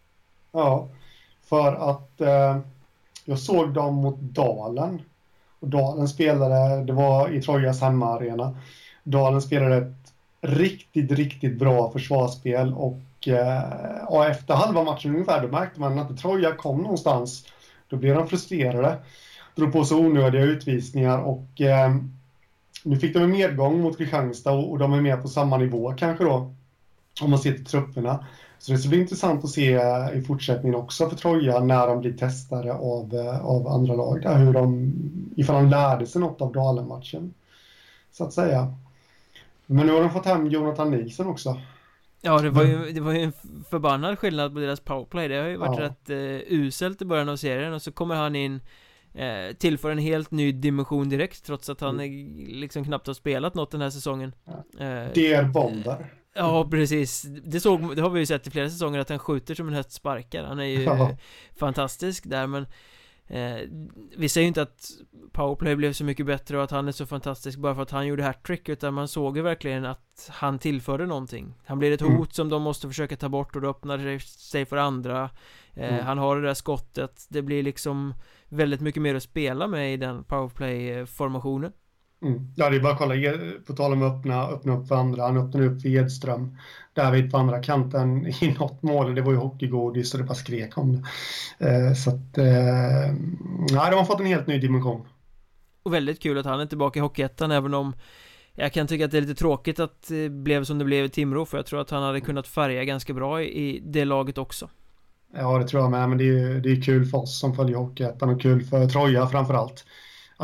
[0.52, 0.88] Ja,
[1.42, 2.58] för att eh,
[3.24, 5.02] jag såg dem mot Dalen
[5.60, 8.56] och Dalen spelade, det var i Trojas hemmaarena.
[9.02, 9.94] Dalen spelade
[10.44, 16.18] riktigt, riktigt bra försvarsspel och, eh, och efter halva matchen ungefär då märkte man att
[16.18, 17.46] Troja kom någonstans.
[17.88, 18.96] Då blev de frustrerade,
[19.54, 21.94] drog på sig onödiga utvisningar och eh,
[22.84, 25.94] nu fick de en medgång mot Kristianstad och, och de är med på samma nivå
[25.98, 26.54] kanske då.
[27.22, 28.26] Om man ser till trupperna.
[28.58, 32.00] Så det ska bli intressant att se eh, i fortsättningen också för Troja när de
[32.00, 34.22] blir testade av, eh, av andra lag.
[34.22, 34.92] Där, hur de,
[35.36, 37.34] ifall de lärde sig något av Dalen-matchen.
[38.12, 38.74] Så att säga.
[39.66, 41.60] Men nu har de fått hem Jonathan Nilsson också.
[42.20, 43.32] Ja, det var ju, det var ju en
[43.70, 45.28] förbannad skillnad på deras powerplay.
[45.28, 45.84] Det har ju varit ja.
[45.84, 48.60] rätt uh, uselt i början av serien och så kommer han in
[49.14, 52.36] eh, Tillför en helt ny dimension direkt trots att han mm.
[52.36, 54.34] liksom knappt har spelat något den här säsongen.
[54.44, 54.52] Ja.
[54.84, 56.12] Eh, det är bomber.
[56.34, 57.22] Ja, precis.
[57.22, 59.74] Det, såg, det har vi ju sett i flera säsonger att han skjuter som en
[59.74, 60.44] häst sparkar.
[60.44, 61.16] Han är ju ja.
[61.56, 62.66] fantastisk där, men
[63.26, 63.56] eh,
[64.16, 64.90] vi säger ju inte att
[65.32, 68.06] powerplay blev så mycket bättre och att han är så fantastisk bara för att han
[68.06, 71.54] gjorde hattrick, utan man såg ju verkligen att han tillförde någonting.
[71.64, 72.12] Han blir ett mm.
[72.12, 72.34] hot mm.
[72.34, 75.30] som de måste försöka ta bort och då öppnar sig för andra.
[75.74, 76.06] Eh, mm.
[76.06, 78.14] Han har det där skottet, det blir liksom
[78.48, 81.72] väldigt mycket mer att spela med i den powerplay-formationen.
[82.24, 82.52] Mm.
[82.54, 83.14] Ja, det är bara att kolla,
[83.66, 86.56] på tal om att öppna, öppna upp för andra, han öppnade upp för Edström,
[86.94, 90.78] David på andra kanten i något mål, det var ju hockeygodis och det bara skrek
[90.78, 91.02] om det.
[91.68, 93.14] Eh, så att, eh,
[93.68, 95.06] ja, de har fått en helt ny dimension.
[95.82, 97.92] Och väldigt kul att han är tillbaka i Hockeyettan även om
[98.54, 101.08] Jag kan tycka att det är lite tråkigt att det blev som det blev i
[101.08, 104.68] Timrå för jag tror att han hade kunnat färga ganska bra i det laget också.
[105.34, 106.08] Ja det tror jag med.
[106.08, 109.26] Men det är, det är kul för oss som följer Hockeyettan och kul för Troja
[109.26, 109.84] framförallt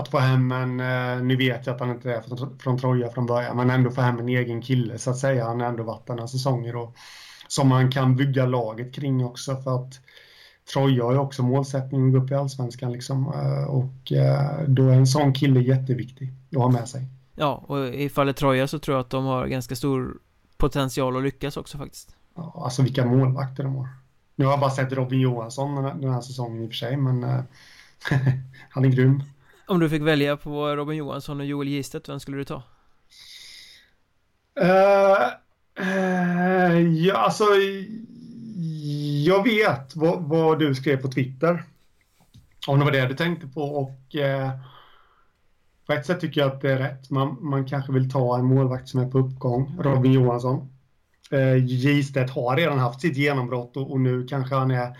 [0.00, 3.10] att få hem en, eh, nu vet jag att han inte är från, från Troja
[3.10, 5.44] från början, men ändå få hem en egen kille så att säga.
[5.44, 6.96] Han har ändå varit några säsonger och
[7.48, 10.00] som man kan bygga laget kring också för att
[10.72, 14.88] Troja har ju också målsättning att gå upp i allsvenskan liksom eh, och eh, då
[14.88, 17.06] är en sån kille jätteviktig att ha med sig.
[17.34, 20.18] Ja, och i fallet Troja så tror jag att de har ganska stor
[20.56, 22.16] potential att lyckas också faktiskt.
[22.34, 23.88] Ja, alltså vilka målvakter de har.
[24.36, 27.22] Nu har jag bara sett Robin Johansson den här säsongen i och för sig, men
[28.70, 29.22] han är grym.
[29.70, 32.62] Om du fick välja på Robin Johansson och Joel Gistet, vem skulle du ta?
[34.60, 35.28] Uh,
[35.86, 37.44] uh, ja, alltså
[39.24, 41.64] jag vet vad, vad, du skrev på Twitter.
[42.66, 44.50] Om det var det du tänkte på och uh,
[45.86, 47.10] på ett sätt tycker jag att det är rätt.
[47.10, 50.56] Man, man kanske vill ta en målvakt som är på uppgång, Robin Johansson.
[51.32, 54.96] Uh, har redan haft sitt genombrott och, och nu kanske han är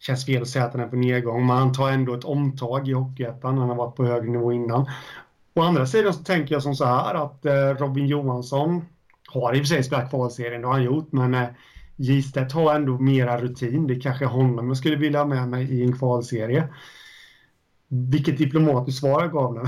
[0.00, 2.88] känns fel att säga att han är på nedgång, men han tar ändå ett omtag
[2.88, 3.58] i Hockeyettan.
[3.58, 4.86] Han har varit på högre nivå innan.
[5.54, 8.84] Å andra sidan så tänker jag som så här att eh, Robin Johansson
[9.28, 11.48] har i och för sig spelat kvalserien, det har han gjort, men eh,
[11.96, 13.86] Gistedt har ändå mera rutin.
[13.86, 16.68] Det är kanske honom jag skulle vilja ha med mig i en kvalserie.
[17.92, 19.60] Vilket diplomatiskt svar jag gav nu.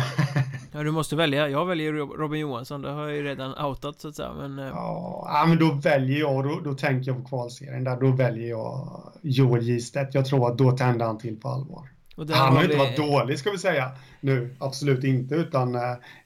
[0.73, 1.49] ja, du måste välja.
[1.49, 2.83] Jag väljer Robin Johansson.
[2.83, 4.33] Det har jag ju redan outat så att säga.
[4.33, 4.59] Men...
[4.59, 8.01] Eh, ja, men då väljer jag, då, då tänker jag på kvalserien där.
[8.01, 10.15] Då väljer jag Joel Gistedt.
[10.15, 11.89] Jag tror att då tänder han till på allvar.
[12.17, 12.75] Han har ju vi...
[12.75, 15.81] inte varit dålig ska vi säga nu, absolut inte, utan eh,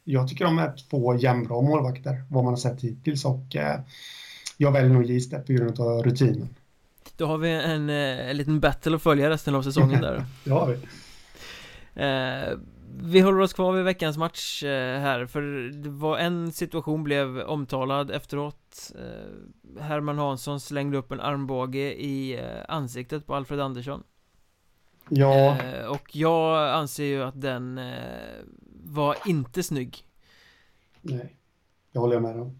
[0.05, 3.81] jag tycker de är två jämnbra målvakter, vad man har sett hittills och eh,
[4.57, 6.49] jag väljer nog Gistedt på grund av rutinen.
[7.17, 10.25] Då har vi en, eh, en liten battle att följa resten av säsongen där.
[10.45, 10.77] det har vi.
[11.97, 12.59] Eh,
[12.99, 17.41] vi håller oss kvar vid veckans match eh, här för det var en situation blev
[17.41, 18.93] omtalad efteråt.
[18.99, 24.03] Eh, Herman Hansson slängde upp en armbåge i eh, ansiktet på Alfred Andersson.
[25.09, 25.59] Ja.
[25.63, 27.95] Eh, Och jag anser ju att den eh,
[28.85, 30.05] var inte snygg.
[31.03, 31.37] Nej,
[31.93, 32.59] det håller jag med om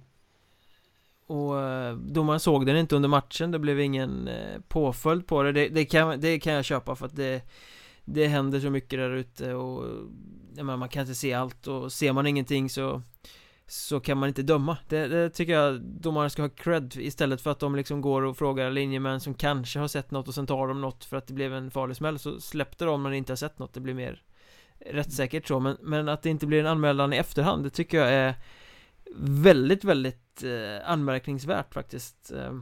[1.29, 1.55] och
[1.99, 4.31] domaren såg den inte under matchen, det blev ingen
[4.69, 5.53] påföljd på det.
[5.53, 7.43] det Det, kan, det kan jag köpa för att det
[8.07, 9.85] det händer så mycket där ute och
[10.57, 13.03] menar, man kan inte se allt och ser man ingenting så
[13.69, 14.77] så kan man inte döma.
[14.89, 18.37] Det, det tycker jag domarna ska ha cred istället för att de liksom går och
[18.37, 21.35] frågar linjemän som kanske har sett något och sen tar de något för att det
[21.35, 23.75] blev en farlig smäll så släppte de när de inte har sett något.
[23.75, 24.23] Det blir mer
[24.91, 25.61] rättssäkert så.
[25.61, 28.35] Men, men att det inte blir en anmälan i efterhand det tycker jag är
[29.19, 32.33] väldigt väldigt eh, anmärkningsvärt faktiskt.
[32.33, 32.53] Eh,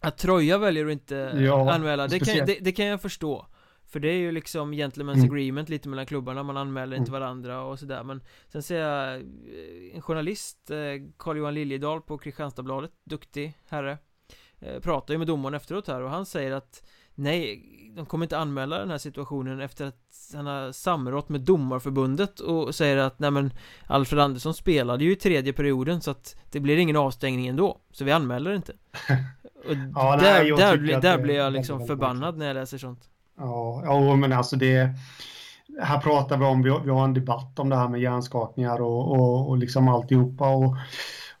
[0.00, 3.46] att Troja väljer att inte ja, anmäla det kan, det, det kan jag förstå
[3.92, 5.30] för det är ju liksom gentlemen's mm.
[5.30, 7.20] agreement lite mellan klubbarna, man anmäler inte mm.
[7.20, 10.76] varandra och sådär men Sen ser jag eh, en journalist, eh,
[11.18, 13.98] Carl-Johan Liljedahl på Kristianstadsbladet, duktig herre
[14.60, 17.64] eh, Pratar ju med domaren efteråt här och han säger att Nej,
[17.96, 22.74] de kommer inte anmäla den här situationen efter att han har samrått med domarförbundet och
[22.74, 23.52] säger att nej men
[23.86, 28.04] Alfred Andersson spelade ju i tredje perioden så att det blir ingen avstängning ändå Så
[28.04, 28.72] vi anmäler inte
[29.68, 33.82] Och ja, där, nej, där, där blir jag liksom förbannad när jag läser sånt Ja,
[33.84, 34.90] ja men alltså det...
[35.80, 38.80] Här pratar vi om, vi har, vi har en debatt om det här med hjärnskakningar
[38.80, 40.76] och, och, och liksom alltihopa och,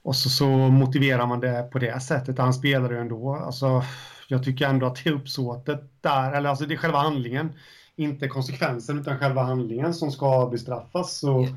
[0.02, 2.38] och så, så motiverar man det på det sättet.
[2.38, 3.34] Han spelar ju ändå.
[3.34, 3.82] Alltså,
[4.28, 7.52] jag tycker ändå att det är uppsåtet där, eller alltså det är själva handlingen,
[7.96, 11.18] inte konsekvensen utan själva handlingen som ska bestraffas.
[11.18, 11.48] Så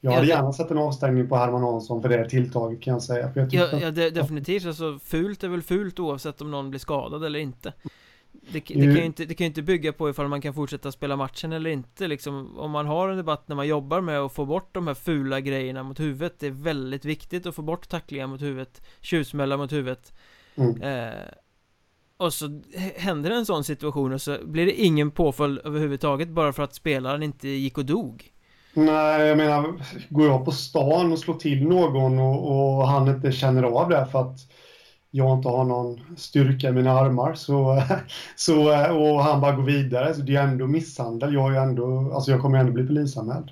[0.00, 3.32] jag hade gärna sett en avstängning på Herman Hansson för det tilltaget kan jag säga.
[3.34, 4.66] Jag ja, ja definitivt.
[4.66, 7.72] Alltså, fult är väl fult oavsett om någon blir skadad eller inte.
[8.52, 10.92] Det, det, kan ju inte, det kan ju inte bygga på ifall man kan fortsätta
[10.92, 12.58] spela matchen eller inte liksom.
[12.58, 15.40] Om man har en debatt när man jobbar med att få bort de här fula
[15.40, 19.72] grejerna mot huvudet Det är väldigt viktigt att få bort tacklingar mot huvudet Tjuvsmällar mot
[19.72, 20.12] huvudet.
[20.56, 20.82] Mm.
[20.82, 21.14] eh,
[22.16, 22.60] Och så
[22.96, 27.22] händer en sån situation och så blir det ingen påföljd överhuvudtaget bara för att spelaren
[27.22, 28.30] inte gick och dog.
[28.76, 29.74] Nej, jag menar,
[30.08, 34.06] går jag på stan och slår till någon och, och han inte känner av det
[34.12, 34.38] för att
[35.16, 37.82] jag inte har någon styrka i mina armar så,
[38.36, 40.14] så, och han bara går vidare.
[40.14, 41.34] Så det är ändå misshandel.
[41.34, 43.50] Jag, är ändå, alltså jag kommer ändå bli polisanmäld.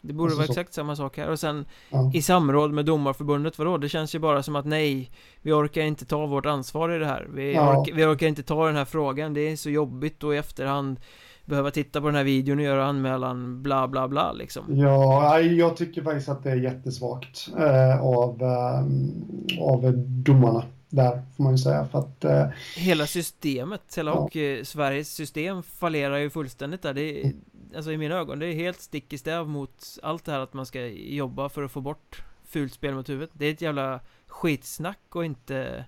[0.00, 0.52] Det borde alltså vara så.
[0.52, 2.10] exakt samma sak här och sen ja.
[2.14, 3.78] i samråd med domarförbundet, vadå?
[3.78, 5.10] Det känns ju bara som att nej,
[5.42, 7.28] vi orkar inte ta vårt ansvar i det här.
[7.34, 7.78] Vi, ja.
[7.78, 11.00] orkar, vi orkar inte ta den här frågan, det är så jobbigt och i efterhand
[11.44, 14.64] behöva titta på den här videon och göra anmälan, bla bla bla liksom.
[14.68, 21.44] Ja, jag tycker faktiskt att det är jättesvagt eh, av, eh, av domarna där får
[21.44, 24.14] man ju säga för att eh, Hela systemet, hela ja.
[24.14, 27.32] och Sveriges system fallerar ju fullständigt där det,
[27.76, 30.54] alltså i mina ögon, det är helt stick i stäv mot allt det här att
[30.54, 33.30] man ska jobba för att få bort fult spel mot huvudet.
[33.32, 35.84] Det är ett jävla skitsnack och inte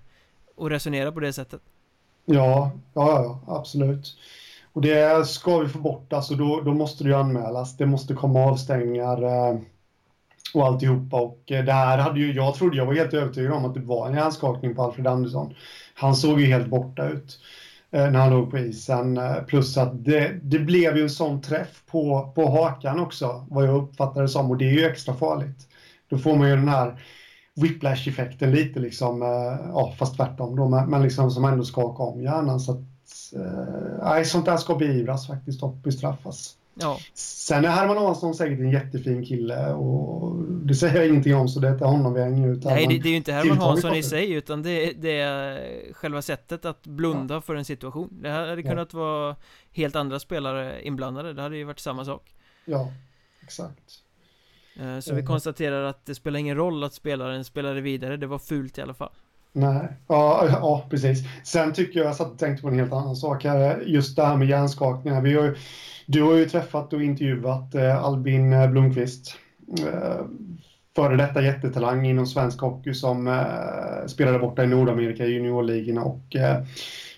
[0.57, 1.61] att resonera på det sättet.
[2.25, 4.17] Ja, ja, ja, absolut.
[4.73, 7.77] Och det ska vi få bort, alltså då, då måste det ju anmälas.
[7.77, 9.59] Det måste komma avstängningar eh,
[10.53, 11.17] och alltihopa.
[11.17, 13.79] Och eh, det här hade ju, jag trodde, jag var helt övertygad om att det
[13.79, 15.53] var en hjärnskakning på Alfred Andersson.
[15.93, 17.39] Han såg ju helt borta ut
[17.91, 19.17] eh, när han låg på isen.
[19.17, 23.67] Eh, plus att det, det blev ju en sån träff på, på hakan också, vad
[23.67, 24.51] jag uppfattade det som.
[24.51, 25.67] Och det är ju extra farligt.
[26.09, 27.01] Då får man ju den här
[27.55, 29.21] whiplash-effekten lite liksom,
[29.73, 32.59] ja fast tvärtom då, men, men liksom som ändå skakar om hjärnan.
[32.59, 32.79] Så att,
[34.03, 36.55] nej, sånt där ska beivras faktiskt och bestraffas.
[36.79, 36.99] Ja.
[37.13, 41.59] Sen är Herman Hansson säkert en jättefin kille och det säger jag ingenting om så
[41.59, 42.63] det är inte honom vi hänger ut.
[42.63, 46.21] Nej, det, det är ju inte Herman Hansson i sig utan det, det, är själva
[46.21, 47.41] sättet att blunda ja.
[47.41, 48.09] för en situation.
[48.21, 48.99] Det här hade kunnat ja.
[48.99, 49.35] vara
[49.71, 52.35] helt andra spelare inblandade, det hade ju varit samma sak.
[52.65, 52.91] Ja,
[53.43, 54.03] exakt.
[54.79, 58.39] Eh, så vi konstaterar att det spelar ingen roll att spelaren spelade vidare, det var
[58.39, 59.13] fult i alla fall.
[59.53, 61.23] Nej, ja, ja precis.
[61.43, 64.25] Sen tycker jag, jag satt och tänkte på en helt annan sak här, just det
[64.25, 65.21] här med hjärnskakningar.
[65.21, 65.57] Vi har,
[66.05, 69.37] du har ju träffat och intervjuat eh, Albin eh, Blomqvist,
[69.79, 70.25] eh,
[70.95, 73.45] före detta jättetalang inom svensk hockey som
[74.07, 76.35] spelade borta i Nordamerika i juniorligorna och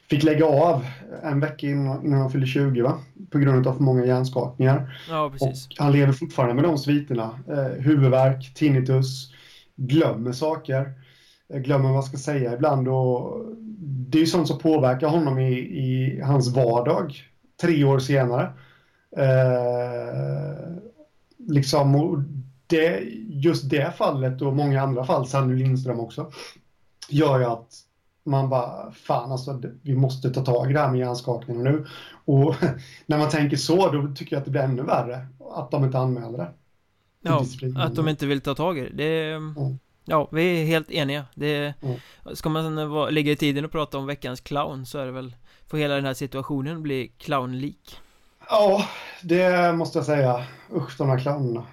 [0.10, 0.86] fick lägga av
[1.24, 3.00] en vecka innan, innan han fyllde 20 va?
[3.32, 5.00] på grund av för många hjärnskakningar.
[5.10, 5.68] Ja, precis.
[5.68, 7.40] Och han lever fortfarande med de sviterna.
[7.48, 9.32] Eh, huvudvärk, tinnitus,
[9.76, 10.94] glömmer saker
[11.54, 12.88] glömmer vad man ska säga ibland.
[12.88, 13.46] Och
[13.80, 17.24] det är ju sånt som påverkar honom i, i hans vardag
[17.62, 18.54] tre år senare.
[19.18, 20.74] Eh,
[21.38, 22.26] liksom,
[22.68, 26.32] det, just det fallet och många andra fall, Sanny Lindström också,
[27.10, 27.74] gör ju att
[28.24, 31.86] man bara, fan alltså, vi måste ta tag i det här med hjärnskakningarna nu.
[32.26, 32.56] Och
[33.06, 35.98] när man tänker så, då tycker jag att det blir ännu värre att de inte
[35.98, 36.52] anmäler det.
[37.22, 38.90] Ja, att de inte vill ta tag i det.
[38.90, 39.80] det mm.
[40.10, 41.26] Ja, vi är helt eniga.
[41.36, 42.00] Det, mm.
[42.34, 45.34] Ska man vara, ligga i tiden och prata om veckans clown så är det väl
[45.70, 48.00] Får hela den här situationen bli clownlik.
[48.50, 48.86] Ja,
[49.24, 50.46] det måste jag säga.
[50.76, 51.66] Usch, de här clownerna.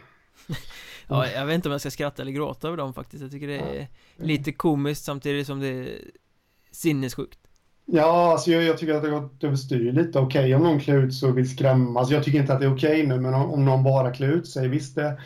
[1.09, 3.23] ja, jag vet inte om jag ska skratta eller gråta över dem faktiskt.
[3.23, 5.89] Jag tycker det är lite komiskt samtidigt som det är
[6.71, 7.39] sinnessjukt.
[7.85, 10.19] Ja, alltså jag, jag tycker att det har gått överstyr lite.
[10.19, 12.01] Okej, okay, om någon klär ut sig och vill skrämma.
[12.01, 14.13] Alltså jag tycker inte att det är okej okay nu, men om, om någon bara
[14.13, 15.21] klär ut sig, visst det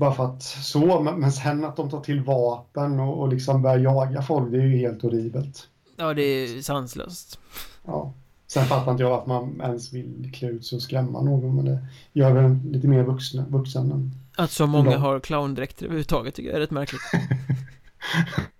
[0.00, 3.78] bara för att så, men sen att de tar till vapen och, och liksom börjar
[3.78, 5.68] jaga folk, det är ju helt horribelt.
[5.96, 7.38] Ja, det är sanslöst.
[7.86, 8.12] Ja.
[8.46, 11.64] Sen fattar inte jag varför man ens vill klä ut sig och skrämma någon, men
[11.64, 11.78] det
[12.12, 16.56] gör väl lite mer vuxna, vuxen än Att så många har clowndräkter överhuvudtaget tycker jag
[16.56, 17.02] är rätt märkligt.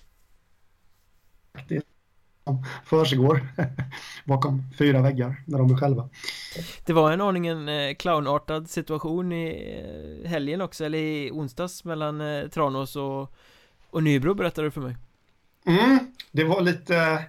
[2.84, 3.40] försiggår
[4.24, 6.08] bakom fyra väggar när de är själva.
[6.86, 9.76] Det var en aningen eh, clownartad situation i
[10.24, 13.34] eh, helgen också, eller i onsdags mellan eh, Tranås och,
[13.90, 14.96] och Nybro berättade du för mig.
[15.66, 15.98] Mm,
[16.32, 17.24] det var lite,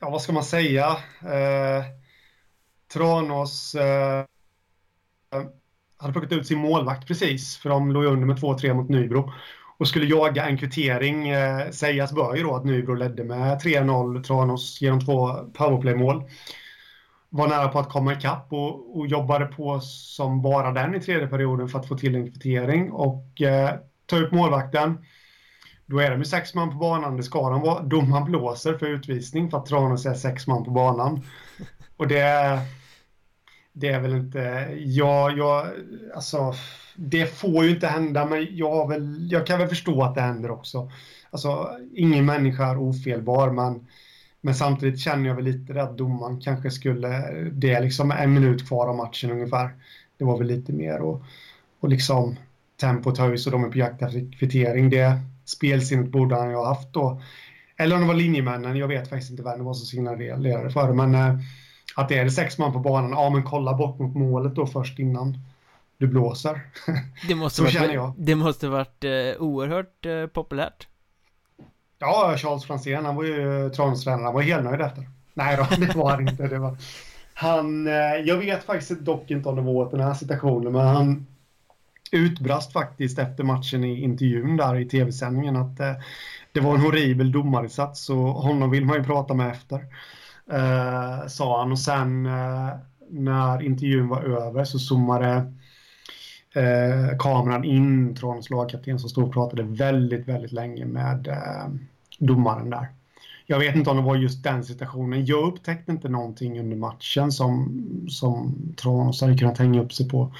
[0.00, 0.86] ja vad ska man säga,
[1.20, 1.84] eh,
[2.92, 4.24] Tranås eh,
[6.00, 9.32] hade plockat ut sin målvakt precis, för de låg under med 2-3 mot Nybro
[9.80, 11.28] och skulle jaga en kvittering.
[11.28, 16.24] Eh, sägas bör ju då att Nybro ledde med 3-0 Tranås genom två powerplaymål.
[17.28, 21.26] Var nära på att komma ikapp och, och jobbade på som bara den i tredje
[21.26, 23.70] perioden för att få till en kvittering och eh,
[24.06, 25.04] ta upp målvakten.
[25.86, 27.82] Då är de ju sex man på banan, det ska de vara.
[27.82, 31.22] Domaren blåser för utvisning för att Tranås är sex man på banan.
[31.96, 32.60] Och det,
[33.72, 35.66] det är väl inte, ja, jag,
[36.14, 36.54] alltså
[37.02, 40.50] det får ju inte hända, men jag, väl, jag kan väl förstå att det händer
[40.50, 40.90] också.
[41.30, 43.86] Alltså, ingen människa är ofelbar, men,
[44.40, 47.08] men samtidigt känner jag väl lite att domaren kanske skulle...
[47.52, 49.70] Det är liksom en minut kvar av matchen ungefär.
[50.18, 51.22] Det var väl lite mer och,
[51.80, 52.36] och liksom
[52.80, 54.90] tempot höjs och de är på jakt efter kvittering.
[54.90, 57.22] Det spelsinnet borde han ju ha haft då.
[57.76, 60.88] Eller om det var linjemännen, jag vet faktiskt inte vem det var som signalerade för
[60.88, 61.38] det, men eh,
[61.96, 64.98] att det är sex man på banan, ja men kolla bort mot målet då först
[64.98, 65.38] innan
[66.00, 66.60] du blåser.
[67.28, 68.14] Det måste så varit, känner jag.
[68.16, 69.10] Det måste varit eh,
[69.42, 70.88] oerhört eh, populärt.
[71.98, 75.08] Ja, Charles Franzén, han var ju Tranåstränare, han var helnöjd efter.
[75.34, 76.46] Nej då, det var han inte.
[76.46, 76.76] Det var...
[77.34, 81.26] Han, eh, jag vet faktiskt dock inte om det var den här situationen, men han
[82.12, 85.92] utbrast faktiskt efter matchen i intervjun där i tv-sändningen att eh,
[86.52, 89.84] det var en horribel domarinsats och honom vill man ju prata med efter.
[90.52, 92.70] Eh, sa han och sen eh,
[93.10, 95.52] när intervjun var över så zoomade
[96.54, 101.68] eh, kameran in från lagkapten som stod och pratade väldigt, väldigt länge med eh,
[102.18, 102.88] domaren där.
[103.46, 105.26] jag vet inte om det var just den situationen.
[105.26, 110.34] Jag upptäckte inte någonting under matchen som, som Tranås hade kunnat hänga upp sig på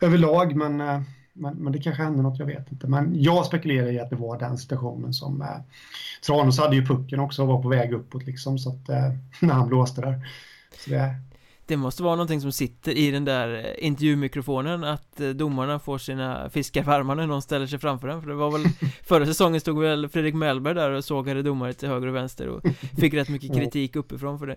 [0.00, 1.00] överlag, men, eh,
[1.32, 2.86] men, men, det kanske hände något, jag vet inte.
[2.86, 5.48] Men jag spekulerar i att det var den situationen som eh,
[6.26, 9.54] Tranås hade ju pucken också och var på väg uppåt liksom, så att eh, när
[9.54, 10.28] han blåste där.
[10.84, 11.14] Så det,
[11.66, 15.98] det måste vara någonting som sitter i den där eh, intervjumikrofonen att eh, domarna får
[15.98, 18.64] sina fiskar varma när någon ställer sig framför den För det var väl
[19.04, 22.62] Förra säsongen stod väl Fredrik Mellberg där och sågade domare till höger och vänster och
[23.00, 24.56] fick rätt mycket kritik uppifrån för det.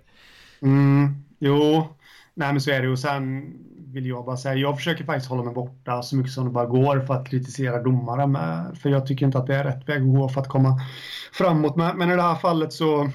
[0.61, 1.87] Mm, jo.
[2.33, 3.53] Nej men så är det och sen
[3.93, 6.65] vill jag bara säga Jag försöker faktiskt hålla mig borta så mycket som det bara
[6.65, 10.01] går för att kritisera domare med, För jag tycker inte att det är rätt väg
[10.01, 10.81] att gå för att komma
[11.33, 11.75] framåt.
[11.75, 13.09] Men, men i det här fallet så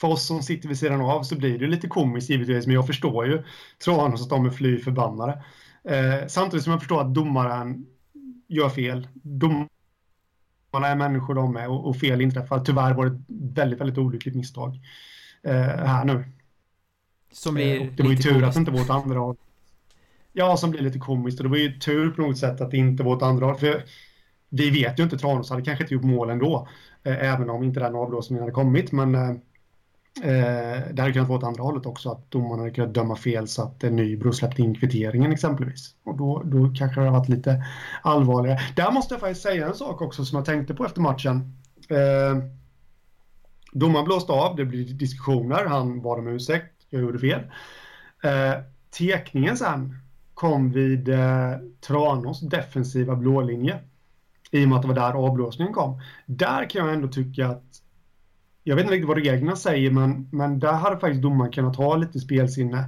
[0.00, 2.86] för oss som sitter vid sidan av så blir det lite komiskt givetvis, men jag
[2.86, 3.42] förstår ju
[3.84, 5.42] Tranås att de är fly förbannade.
[5.84, 7.86] Eh, samtidigt som jag förstår att domaren
[8.48, 9.08] gör fel.
[9.12, 9.68] Domarna
[10.72, 12.64] är människor de är och, och fel inträffar.
[12.64, 13.22] Tyvärr var det ett
[13.56, 14.80] väldigt, väldigt olyckligt misstag
[15.42, 16.24] eh, här nu.
[17.32, 18.48] Som blir eh, Det var ju tur komiskt.
[18.48, 19.36] att det inte var ett andra håll.
[20.32, 22.76] Ja, som blir lite komiskt och det var ju tur på något sätt att det
[22.76, 23.56] inte var ett andra håll.
[23.56, 23.84] För
[24.48, 26.68] vi vet ju inte, Tranås hade kanske inte gjort mål ändå,
[27.02, 28.92] eh, även om inte den avblåsningen hade kommit.
[28.92, 29.40] Men
[30.22, 33.48] eh, det hade kunnat vara åt andra hållet också, att domarna hade kunnat döma fel
[33.48, 35.94] så att Nybro släppte in kvitteringen exempelvis.
[36.04, 37.64] Och då, då kanske det hade varit lite
[38.02, 38.58] allvarligare.
[38.76, 41.56] Där måste jag faktiskt säga en sak också som jag tänkte på efter matchen.
[41.88, 42.44] Eh,
[43.72, 47.40] domaren blåste av, det blir diskussioner, han bad om ursäkt, jag gjorde fel.
[48.22, 48.60] Eh,
[48.98, 49.94] tekningen sen
[50.34, 51.52] kom vid eh,
[51.86, 53.78] Tranås defensiva blålinje.
[54.50, 56.00] I och med att det var där avblåsningen kom.
[56.26, 57.82] Där kan jag ändå tycka att
[58.62, 61.96] jag vet inte riktigt vad reglerna säger, men, men där hade faktiskt domaren kunnat ha
[61.96, 62.84] lite spelsinne.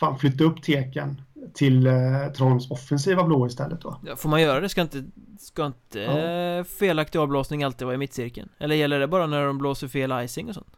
[0.00, 1.22] Fan, flytta upp teken
[1.54, 4.00] till eh, Trons offensiva blå istället då.
[4.06, 4.68] Ja, får man göra det?
[4.68, 5.04] Ska inte,
[5.38, 6.18] ska inte ja.
[6.18, 8.48] eh, felaktig avblåsning alltid vara i mittcirkeln?
[8.58, 10.76] Eller gäller det bara när de blåser fel icing och sånt?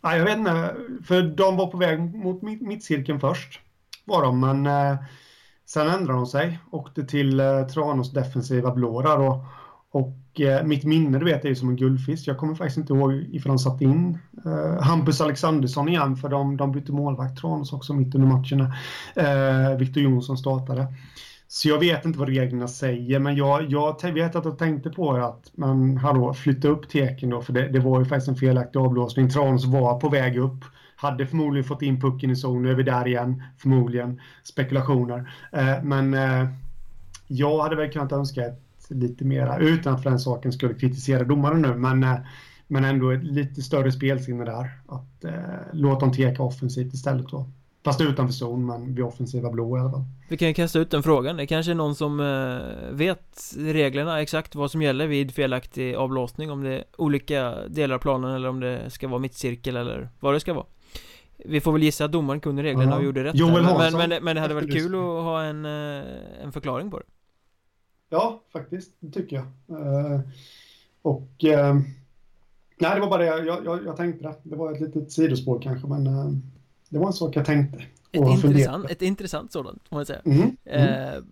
[0.00, 0.76] Nej, jag vet inte.
[1.04, 3.60] För de var på väg mot mittcirkeln först.
[4.04, 4.96] Var de, men eh,
[5.66, 6.58] sen ändrade de sig.
[6.70, 9.44] Åkte till eh, Tranås defensiva blå där och
[9.92, 12.28] och eh, mitt minne, du vet, är ju som en guldfisk.
[12.28, 16.56] Jag kommer faktiskt inte ihåg ifall de satte in eh, Hampus Alexandersson igen, för de,
[16.56, 18.74] de bytte målvakt Tranås också mitt under matcherna.
[19.14, 20.86] Eh, Victor Jonsson startade.
[21.48, 25.12] Så jag vet inte vad reglerna säger, men jag, jag vet att jag tänkte på
[25.12, 28.78] att man hallå, flytta upp teken då, för det, det var ju faktiskt en felaktig
[28.78, 29.30] avblåsning.
[29.30, 30.64] Tranås var på väg upp,
[30.96, 34.20] hade förmodligen fått in pucken i zon, nu är vi där igen, förmodligen.
[34.42, 35.30] Spekulationer.
[35.52, 36.48] Eh, men eh,
[37.26, 41.24] jag hade väl kunnat önska ett lite mera, utan att för den saken skulle kritisera
[41.24, 42.16] domaren nu, men, eh,
[42.66, 44.70] men ändå ett lite större spelsinne där.
[44.86, 45.32] Att eh,
[45.72, 47.50] låta dem teka offensivt istället då.
[47.84, 50.04] Fast utanför zon, men vid offensiva blå i alla fall.
[50.28, 51.36] Vi kan ju kasta ut den frågan.
[51.36, 56.50] Det kanske är någon som eh, vet reglerna exakt vad som gäller vid felaktig avblåsning.
[56.50, 60.34] Om det är olika delar av planen eller om det ska vara mittcirkel eller vad
[60.34, 60.66] det ska vara.
[61.36, 63.34] Vi får väl gissa att domaren kunde reglerna och gjorde rätt.
[63.34, 66.02] Joel men, men, men det hade varit kul att ha en, eh,
[66.42, 67.04] en förklaring på det.
[68.08, 68.92] Ja, faktiskt.
[69.00, 69.46] Det tycker jag.
[69.78, 70.20] Uh,
[71.02, 71.80] och uh,
[72.78, 74.24] nej, det var bara det jag, jag, jag, tänkte.
[74.24, 74.34] Det.
[74.42, 76.32] det var ett litet sidospår kanske, men uh,
[76.88, 77.78] det var en sak jag tänkte.
[78.12, 80.20] Ett intressant, ett intressant sådant, får man säga.
[80.24, 81.24] Mm, mm.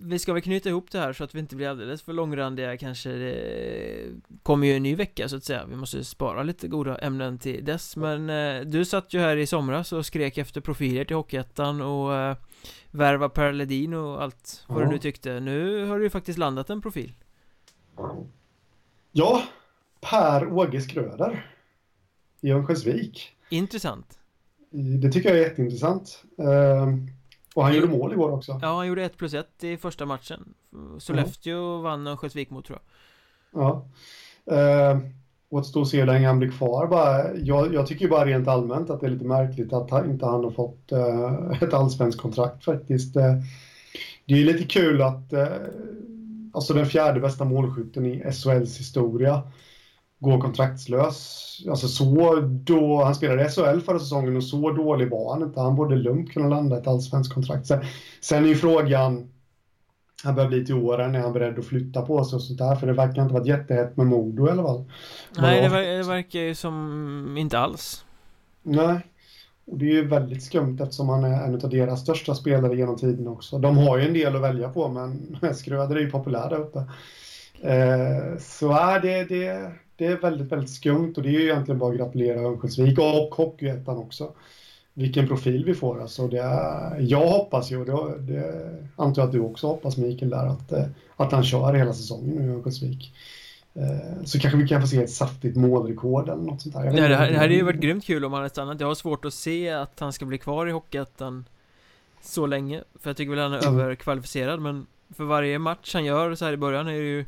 [0.00, 2.76] Vi ska väl knyta ihop det här så att vi inte blir alldeles för långrandiga
[2.76, 4.08] kanske Det
[4.42, 7.64] kommer ju en ny vecka så att säga Vi måste spara lite goda ämnen till
[7.64, 8.26] dess Men
[8.70, 12.36] du satt ju här i somras och skrek efter profiler till Hockeyettan och
[12.96, 14.86] värva Per Ledin och allt vad ja.
[14.86, 15.40] du nu tyckte.
[15.40, 17.12] Nu har du ju faktiskt landat en profil.
[19.12, 19.42] Ja,
[20.00, 21.52] Per Åge Skröder
[22.40, 23.36] i Örnsköldsvik.
[23.50, 24.18] Intressant.
[25.00, 26.24] Det tycker jag är jätteintressant.
[26.38, 27.08] Ehm,
[27.54, 28.58] och han gjorde mål igår också.
[28.62, 30.54] Ja, han gjorde 1 plus 1 i första matchen.
[30.98, 31.82] Sollefteå mm.
[31.82, 33.62] vann Örnsköldsvik mot tror jag.
[33.62, 33.88] Ja.
[35.50, 36.86] Ehm, återstår att se hur länge han blir kvar.
[36.86, 40.26] Bara, jag, jag tycker bara rent allmänt att det är lite märkligt att han, inte
[40.26, 43.16] han har fått uh, ett allsvenskt kontrakt faktiskt.
[43.16, 43.22] Uh,
[44.26, 45.46] det är lite kul att uh,
[46.52, 49.42] alltså den fjärde bästa målskytten i SHLs historia
[50.18, 51.42] går kontraktslös.
[51.68, 55.60] Alltså så då, han spelade i SHL förra säsongen och så dålig var han inte.
[55.60, 57.66] Han borde lugnt kunna landa ett allsvenskt kontrakt.
[57.66, 57.84] Sen,
[58.20, 59.28] sen är ju frågan
[60.24, 62.76] han börjar bli till åren, är han beredd att flytta på sig och sånt där?
[62.76, 64.84] För det verkar inte varit jättehett med Modo i alla fall.
[65.38, 68.04] Nej, det, ver det verkar ju som inte alls.
[68.62, 69.00] Nej,
[69.66, 72.96] och det är ju väldigt skumt eftersom han är en av deras största spelare genom
[72.96, 73.58] tiden också.
[73.58, 76.78] De har ju en del att välja på, men Skröder är ju populär där uppe.
[77.60, 81.78] Eh, så är det, det, det är väldigt, väldigt skumt och det är ju egentligen
[81.78, 84.32] bara att gratulera Örnsköldsvik och Hockeyettan också
[84.96, 86.02] vilken profil vi får.
[86.02, 86.36] Alltså det,
[86.98, 90.72] jag hoppas ju, och det, det antar jag att du också hoppas Mikael, där, att,
[90.72, 90.84] eh,
[91.16, 93.12] att han kör hela säsongen nu i Örnsköldsvik.
[93.74, 96.84] Eh, så kanske vi kan få se ett saftigt målrekord eller något sånt där.
[96.84, 98.80] Nej, det, här, det hade ju varit grymt kul om han hade stannat.
[98.80, 101.44] Jag har svårt att se att han ska bli kvar i Hockeyettan
[102.22, 102.82] så länge.
[103.00, 103.80] För jag tycker väl han är mm.
[103.80, 104.86] överkvalificerad men
[105.16, 107.24] för varje match han gör så här i början är det ju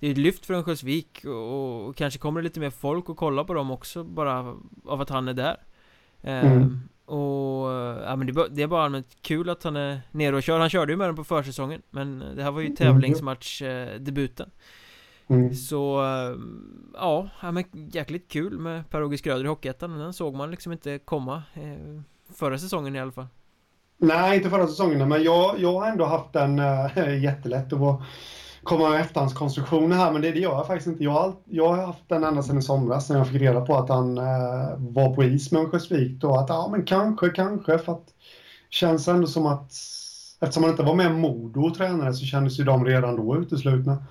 [0.00, 3.16] Det är ett lyft för Örnsköldsvik och, och kanske kommer det lite mer folk och
[3.16, 4.54] kolla på dem också bara
[4.84, 5.56] av att han är där.
[6.22, 6.80] Mm.
[7.10, 7.70] Och
[8.04, 10.58] ja men det, det, är bara allmänt kul att han är nere och kör.
[10.58, 12.76] Han körde ju med dem på försäsongen men det här var ju mm.
[12.76, 14.00] tävlingsmatch eh.
[15.30, 15.54] Mm.
[15.54, 16.36] Så, eh,
[16.94, 19.98] ja, men jäkligt kul med Per-Åge Skröder i Hockeyettan.
[19.98, 22.00] Den såg man liksom inte komma eh,
[22.34, 23.26] förra säsongen i alla fall.
[23.96, 27.78] Nej, inte förra säsongen, men jag, jag har ändå haft den äh, jättelätt att
[28.62, 31.04] komma med efterhandskonstruktioner här, men det, det gör jag faktiskt inte.
[31.04, 33.76] Jag har, jag har haft den ända sedan i somras när jag fick reda på
[33.76, 34.24] att han äh,
[34.78, 38.14] var på is med Örnsköldsvik då, att ja, men kanske, kanske, för att
[38.70, 39.72] känns ändå som att
[40.40, 44.04] eftersom han inte var med Modo och tränare så kändes ju de redan då uteslutna.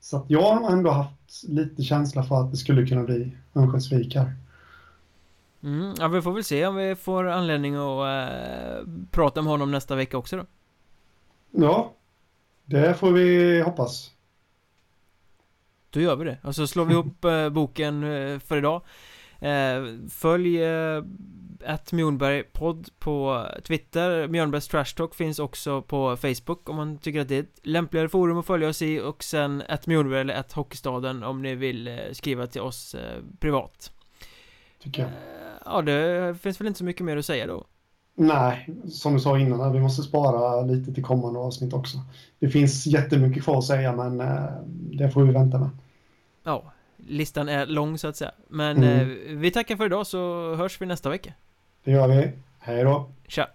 [0.00, 4.16] Så att jag har ändå haft lite känsla för att det skulle kunna bli Örnsköldsvik
[4.16, 4.34] här.
[5.62, 9.70] Mm, ja, vi får väl se om vi får anledning att äh, prata om honom
[9.70, 10.44] nästa vecka också då.
[11.50, 11.92] Ja,
[12.64, 14.10] det får vi hoppas.
[15.90, 16.38] Då gör vi det.
[16.42, 18.82] Och så slår vi ihop äh, boken äh, för idag.
[20.10, 20.64] följ
[21.64, 27.20] att Mjornberg podd på Twitter Mjörnbergs Trash Talk finns också på Facebook om man tycker
[27.20, 30.34] att det är ett lämpligare forum att följa oss i och sen att Mjornberg eller
[30.34, 32.96] att Hockeystaden om ni vill skriva till oss
[33.40, 33.92] privat
[34.78, 35.10] Tycker jag
[35.64, 37.66] Ja, det finns väl inte så mycket mer att säga då.
[38.14, 41.98] Nej, som du sa innan, vi måste spara lite till kommande avsnitt också.
[42.38, 45.70] Det finns jättemycket kvar att säga, men eh, det får vi vänta med.
[46.44, 48.32] Ja, listan är lång så att säga.
[48.48, 49.00] Men mm.
[49.00, 51.32] Eh, vi tackar för idag så hörs vi nästa vecka.
[51.84, 52.32] Det gör vi.
[52.58, 53.10] Hej då.
[53.28, 53.48] Tja.